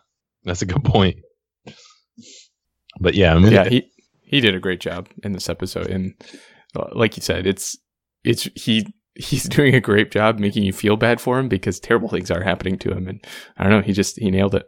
that's 0.44 0.62
a 0.62 0.66
good 0.66 0.84
point. 0.84 1.16
But 3.00 3.14
yeah, 3.14 3.34
I 3.34 3.38
mean, 3.38 3.52
yeah, 3.52 3.68
he 3.68 3.90
he 4.22 4.40
did 4.40 4.54
a 4.54 4.60
great 4.60 4.80
job 4.80 5.08
in 5.24 5.32
this 5.32 5.48
episode, 5.48 5.86
and 5.86 6.14
uh, 6.76 6.88
like 6.92 7.16
you 7.16 7.22
said, 7.22 7.46
it's 7.46 7.78
it's 8.22 8.48
he 8.54 8.86
he's 9.14 9.44
doing 9.48 9.74
a 9.74 9.80
great 9.80 10.10
job 10.10 10.38
making 10.38 10.64
you 10.64 10.72
feel 10.72 10.96
bad 10.96 11.20
for 11.20 11.38
him 11.38 11.48
because 11.48 11.80
terrible 11.80 12.08
things 12.08 12.30
are 12.30 12.42
happening 12.42 12.78
to 12.80 12.90
him, 12.90 13.08
and 13.08 13.24
I 13.56 13.62
don't 13.62 13.72
know, 13.72 13.80
he 13.80 13.94
just 13.94 14.18
he 14.18 14.30
nailed 14.30 14.54
it. 14.54 14.66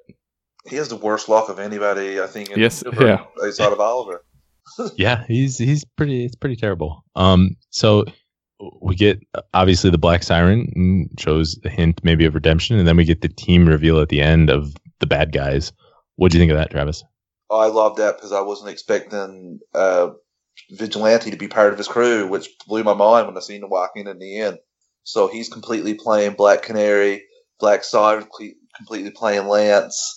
He 0.65 0.77
has 0.77 0.89
the 0.89 0.97
worst 0.97 1.29
luck 1.29 1.49
of 1.49 1.59
anybody, 1.59 2.21
I 2.21 2.27
think. 2.29 2.57
yes, 2.57 2.83
yeah. 2.99 3.25
Outside 3.45 3.73
of 3.73 3.81
Oliver 3.81 4.25
yeah, 4.97 5.25
he's 5.27 5.59
he's 5.59 5.85
pretty 5.85 6.25
it's 6.25 6.37
pretty 6.37 6.57
terrible. 6.57 7.05
Um, 7.15 7.57
so 7.71 8.05
we 8.81 8.95
get 8.95 9.21
obviously 9.55 9.91
the 9.91 9.99
Black 9.99 10.23
Siren 10.23 11.09
shows 11.19 11.59
a 11.65 11.69
hint 11.69 12.01
maybe 12.05 12.25
of 12.25 12.35
redemption, 12.35 12.79
and 12.79 12.87
then 12.87 12.97
we 12.97 13.05
get 13.05 13.21
the 13.21 13.29
team 13.29 13.67
reveal 13.67 14.01
at 14.01 14.09
the 14.09 14.21
end 14.21 14.51
of 14.51 14.75
the 15.01 15.07
bad 15.07 15.33
guys. 15.33 15.73
What 16.17 16.31
do 16.31 16.39
you 16.39 16.43
think 16.43 16.53
of 16.53 16.59
that, 16.59 16.71
Travis? 16.71 17.03
Oh, 17.51 17.59
I 17.59 17.67
love 17.67 17.97
that 17.97 18.17
because 18.17 18.33
I 18.33 18.41
wasn't 18.41 18.71
expecting 18.71 19.61
uh, 19.75 20.11
Vigilante 20.71 21.31
to 21.31 21.37
be 21.37 21.49
part 21.49 21.73
of 21.73 21.79
his 21.79 21.89
crew, 21.89 22.27
which 22.27 22.49
blew 22.67 22.85
my 22.85 22.95
mind 22.95 23.27
when 23.27 23.37
I 23.37 23.41
seen 23.41 23.63
him 23.63 23.71
walk 23.71 23.93
in 23.97 24.07
in 24.07 24.19
the 24.19 24.41
end. 24.41 24.59
So 25.05 25.29
he's 25.29 25.49
completely 25.49 25.95
playing 25.95 26.35
Black 26.35 26.63
Canary, 26.63 27.25
Black 27.59 27.85
Siren, 27.85 28.27
completely 28.77 29.11
playing 29.11 29.49
Lance. 29.49 30.17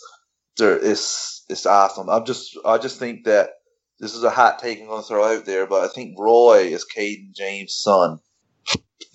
It's 0.59 1.43
it's 1.49 1.65
awesome. 1.65 2.09
I'm 2.09 2.25
just 2.25 2.57
I 2.65 2.77
just 2.77 2.99
think 2.99 3.25
that 3.25 3.49
this 3.99 4.15
is 4.15 4.23
a 4.23 4.29
hot 4.29 4.59
take 4.59 4.79
I'm 4.79 4.87
going 4.87 5.01
to 5.01 5.07
throw 5.07 5.23
out 5.23 5.45
there, 5.45 5.65
but 5.67 5.83
I 5.83 5.87
think 5.87 6.17
Roy 6.19 6.67
is 6.71 6.85
Cayden 6.85 7.31
James' 7.35 7.75
son. 7.75 8.19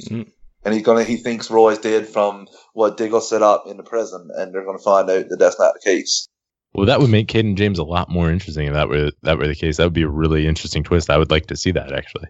Mm. 0.08 0.30
And 0.62 0.74
he's 0.74 0.82
gonna. 0.82 1.04
He 1.04 1.16
thinks 1.16 1.50
Roy's 1.50 1.78
dead 1.78 2.06
from 2.06 2.46
what 2.74 2.98
Diggle 2.98 3.22
set 3.22 3.42
up 3.42 3.64
in 3.66 3.78
the 3.78 3.82
prison, 3.82 4.28
and 4.36 4.52
they're 4.52 4.64
gonna 4.64 4.78
find 4.78 5.08
out 5.08 5.28
that 5.30 5.38
that's 5.38 5.58
not 5.58 5.72
the 5.72 5.90
case. 5.90 6.28
Well, 6.74 6.86
that 6.86 7.00
would 7.00 7.10
make 7.10 7.28
Cayden 7.28 7.56
James 7.56 7.78
a 7.78 7.84
lot 7.84 8.10
more 8.10 8.30
interesting 8.30 8.66
if 8.66 8.74
that 8.74 8.88
were 8.88 9.10
that 9.22 9.38
were 9.38 9.48
the 9.48 9.54
case. 9.54 9.78
That 9.78 9.84
would 9.84 9.94
be 9.94 10.02
a 10.02 10.08
really 10.08 10.46
interesting 10.46 10.84
twist. 10.84 11.08
I 11.08 11.16
would 11.16 11.30
like 11.30 11.46
to 11.46 11.56
see 11.56 11.70
that 11.72 11.92
actually. 11.92 12.28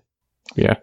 Yeah, 0.55 0.77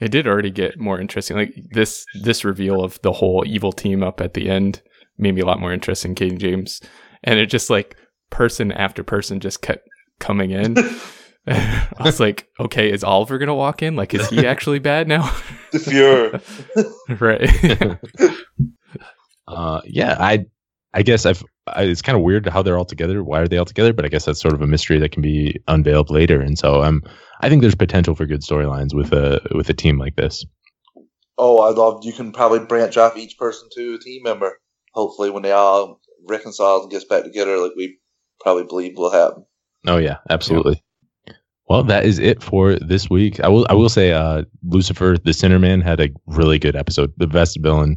it 0.00 0.10
did 0.10 0.26
already 0.26 0.50
get 0.50 0.78
more 0.78 0.98
interesting. 0.98 1.36
Like 1.36 1.54
this 1.72 2.06
this 2.22 2.42
reveal 2.42 2.82
of 2.82 3.00
the 3.02 3.12
whole 3.12 3.44
evil 3.46 3.72
team 3.72 4.02
up 4.02 4.22
at 4.22 4.32
the 4.32 4.48
end 4.48 4.80
made 5.18 5.34
me 5.34 5.42
a 5.42 5.46
lot 5.46 5.60
more 5.60 5.74
interested 5.74 6.08
in 6.08 6.14
Cayden 6.14 6.38
James, 6.38 6.80
and 7.22 7.38
it 7.38 7.46
just 7.46 7.68
like 7.68 7.96
person 8.30 8.72
after 8.72 9.04
person 9.04 9.40
just 9.40 9.60
kept 9.60 9.86
coming 10.24 10.50
in. 10.50 10.76
I 11.46 11.88
was 12.02 12.20
like, 12.20 12.48
okay, 12.58 12.90
is 12.90 13.04
Oliver 13.04 13.36
gonna 13.36 13.54
walk 13.54 13.82
in? 13.82 13.96
Like, 13.96 14.14
is 14.14 14.28
he 14.30 14.46
actually 14.46 14.78
bad 14.78 15.08
now? 15.08 15.30
the 15.72 15.78
Fuhrer, 15.78 17.20
right? 17.20 18.38
uh, 19.46 19.82
yeah, 19.84 20.16
I, 20.18 20.46
I 20.94 21.02
guess 21.02 21.26
I've. 21.26 21.42
I, 21.66 21.84
it's 21.84 22.02
kind 22.02 22.16
of 22.16 22.22
weird 22.22 22.48
how 22.48 22.62
they're 22.62 22.78
all 22.78 22.86
together. 22.86 23.22
Why 23.22 23.40
are 23.40 23.48
they 23.48 23.58
all 23.58 23.64
together? 23.66 23.92
But 23.92 24.06
I 24.06 24.08
guess 24.08 24.24
that's 24.24 24.40
sort 24.40 24.54
of 24.54 24.62
a 24.62 24.66
mystery 24.66 24.98
that 25.00 25.12
can 25.12 25.22
be 25.22 25.60
unveiled 25.68 26.10
later. 26.10 26.40
And 26.40 26.58
so, 26.58 26.82
um, 26.82 27.02
I 27.40 27.48
think 27.50 27.60
there's 27.60 27.74
potential 27.74 28.14
for 28.14 28.24
good 28.24 28.40
storylines 28.40 28.94
with 28.94 29.12
a 29.12 29.40
with 29.54 29.68
a 29.68 29.74
team 29.74 29.98
like 29.98 30.16
this. 30.16 30.46
Oh, 31.36 31.58
I 31.58 31.72
love. 31.72 32.04
You 32.04 32.14
can 32.14 32.32
probably 32.32 32.60
branch 32.60 32.96
off 32.96 33.18
each 33.18 33.36
person 33.36 33.68
to 33.76 33.94
a 33.94 33.98
team 33.98 34.22
member. 34.22 34.58
Hopefully, 34.94 35.28
when 35.28 35.42
they 35.42 35.52
all 35.52 36.00
reconcile 36.26 36.80
and 36.80 36.90
gets 36.90 37.04
back 37.04 37.24
together, 37.24 37.58
like 37.58 37.72
we 37.76 37.98
probably 38.40 38.64
believe 38.64 38.96
will 38.96 39.10
happen. 39.10 39.44
Oh 39.86 39.98
yeah, 39.98 40.18
absolutely. 40.30 40.82
Yeah. 41.26 41.34
Well, 41.68 41.84
that 41.84 42.04
is 42.04 42.18
it 42.18 42.42
for 42.42 42.76
this 42.76 43.08
week. 43.08 43.40
I 43.40 43.48
will 43.48 43.66
I 43.68 43.74
will 43.74 43.88
say 43.88 44.12
uh, 44.12 44.44
Lucifer 44.64 45.16
the 45.22 45.32
Sinner 45.32 45.58
Man 45.58 45.80
had 45.80 46.00
a 46.00 46.10
really 46.26 46.58
good 46.58 46.76
episode. 46.76 47.12
The 47.16 47.26
best 47.26 47.58
villain 47.60 47.96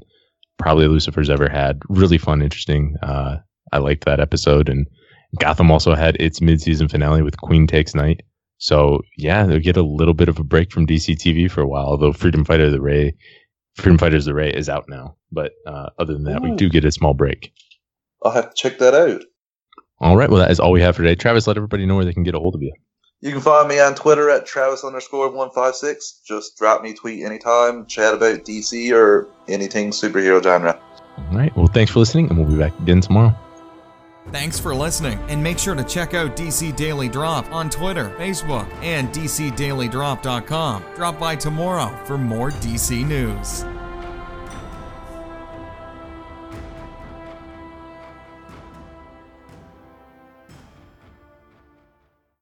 probably 0.57 0.87
Lucifer's 0.87 1.29
ever 1.29 1.49
had. 1.49 1.81
Really 1.89 2.17
fun, 2.17 2.41
interesting. 2.41 2.95
Uh, 3.03 3.37
I 3.71 3.79
liked 3.79 4.05
that 4.05 4.19
episode 4.19 4.69
and 4.69 4.87
Gotham 5.39 5.71
also 5.71 5.93
had 5.93 6.15
its 6.17 6.41
mid-season 6.41 6.87
finale 6.87 7.21
with 7.21 7.37
Queen 7.37 7.67
Takes 7.67 7.93
Knight. 7.93 8.23
So 8.57 9.01
yeah, 9.17 9.45
they'll 9.45 9.59
get 9.59 9.77
a 9.77 9.83
little 9.83 10.13
bit 10.13 10.29
of 10.29 10.39
a 10.39 10.43
break 10.43 10.71
from 10.71 10.87
DC 10.87 11.15
TV 11.15 11.49
for 11.51 11.61
a 11.61 11.67
while. 11.67 11.85
Although 11.85 12.13
Freedom 12.13 12.43
Fighter 12.43 12.71
the 12.71 12.81
Ray, 12.81 13.15
Freedom 13.75 13.97
Fighters 13.97 14.25
the 14.25 14.33
Ray 14.33 14.51
is 14.51 14.69
out 14.69 14.85
now. 14.87 15.15
But 15.31 15.51
uh, 15.67 15.89
other 15.99 16.13
than 16.13 16.23
that, 16.23 16.41
Ooh. 16.41 16.49
we 16.49 16.55
do 16.55 16.69
get 16.69 16.85
a 16.85 16.91
small 16.91 17.13
break. 17.13 17.53
I'll 18.23 18.31
have 18.31 18.49
to 18.49 18.55
check 18.55 18.79
that 18.79 18.95
out. 18.95 19.21
All 19.99 20.15
right. 20.15 20.29
Well, 20.29 20.39
that 20.39 20.51
is 20.51 20.59
all 20.59 20.71
we 20.71 20.81
have 20.81 20.95
for 20.95 21.03
today. 21.03 21.15
Travis, 21.15 21.47
let 21.47 21.57
everybody 21.57 21.85
know 21.85 21.95
where 21.95 22.05
they 22.05 22.13
can 22.13 22.23
get 22.23 22.35
a 22.35 22.39
hold 22.39 22.55
of 22.55 22.61
you. 22.61 22.73
You 23.21 23.31
can 23.31 23.41
find 23.41 23.67
me 23.67 23.79
on 23.79 23.95
Twitter 23.95 24.29
at 24.29 24.45
Travis 24.45 24.83
underscore 24.83 25.31
one 25.31 25.49
five 25.49 25.75
six. 25.75 26.21
Just 26.25 26.57
drop 26.57 26.83
me 26.83 26.91
a 26.91 26.93
tweet 26.93 27.25
anytime, 27.25 27.87
chat 27.87 28.13
about 28.13 28.45
DC 28.45 28.91
or 28.93 29.27
anything 29.47 29.89
superhero 29.89 30.41
genre. 30.41 30.79
All 31.17 31.37
right. 31.37 31.55
Well, 31.57 31.67
thanks 31.67 31.91
for 31.91 31.99
listening, 31.99 32.29
and 32.29 32.37
we'll 32.37 32.47
be 32.47 32.57
back 32.57 32.77
again 32.79 33.01
tomorrow. 33.01 33.35
Thanks 34.31 34.59
for 34.59 34.75
listening, 34.75 35.17
and 35.29 35.41
make 35.41 35.57
sure 35.57 35.73
to 35.73 35.83
check 35.85 36.13
out 36.13 36.35
DC 36.35 36.75
Daily 36.75 37.07
Drop 37.07 37.49
on 37.51 37.69
Twitter, 37.69 38.09
Facebook, 38.19 38.69
and 38.83 39.07
DCDailyDrop.com. 39.09 40.83
Drop 40.95 41.17
by 41.17 41.35
tomorrow 41.35 41.97
for 42.05 42.17
more 42.17 42.51
DC 42.51 43.07
news. 43.07 43.63